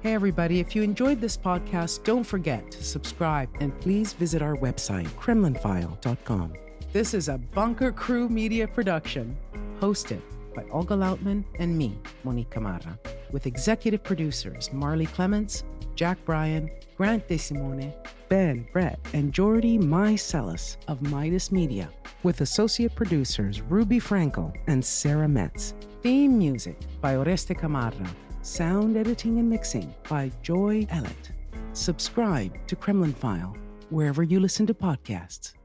Hey, 0.00 0.14
everybody, 0.14 0.60
if 0.60 0.74
you 0.74 0.82
enjoyed 0.82 1.20
this 1.20 1.36
podcast, 1.36 2.04
don't 2.04 2.24
forget 2.24 2.70
to 2.70 2.82
subscribe 2.82 3.48
and 3.60 3.78
please 3.80 4.12
visit 4.12 4.42
our 4.42 4.56
website, 4.56 5.08
kremlinfile.com. 5.20 6.54
This 6.92 7.14
is 7.14 7.28
a 7.28 7.38
Bunker 7.38 7.92
Crew 7.92 8.28
Media 8.28 8.66
production 8.66 9.36
hosted 9.80 10.22
by 10.54 10.64
Olga 10.70 10.94
Lautman 10.94 11.44
and 11.58 11.76
me, 11.76 11.98
Monique 12.24 12.50
Camarra, 12.50 12.98
with 13.30 13.46
executive 13.46 14.02
producers 14.02 14.72
Marley 14.72 15.06
Clements, 15.06 15.64
Jack 15.94 16.22
Bryan, 16.24 16.70
Grant 16.96 17.28
DeSimone, 17.28 17.94
Ben 18.28 18.66
Brett, 18.72 18.98
and 19.12 19.32
Jordy 19.32 19.78
Mycelis 19.78 20.76
of 20.88 21.02
Midas 21.02 21.52
Media, 21.52 21.90
with 22.26 22.40
associate 22.40 22.92
producers 22.96 23.62
Ruby 23.62 24.00
Frankel 24.00 24.52
and 24.66 24.84
Sarah 24.84 25.28
Metz. 25.28 25.74
Theme 26.02 26.36
music 26.36 26.76
by 27.00 27.14
Oreste 27.14 27.56
Camarra. 27.56 28.10
Sound 28.42 28.96
editing 28.96 29.38
and 29.38 29.48
mixing 29.48 29.94
by 30.08 30.32
Joy 30.42 30.86
Ellett. 30.86 31.30
Subscribe 31.72 32.52
to 32.66 32.74
Kremlin 32.74 33.12
File 33.12 33.56
wherever 33.90 34.24
you 34.24 34.40
listen 34.40 34.66
to 34.66 34.74
podcasts. 34.74 35.55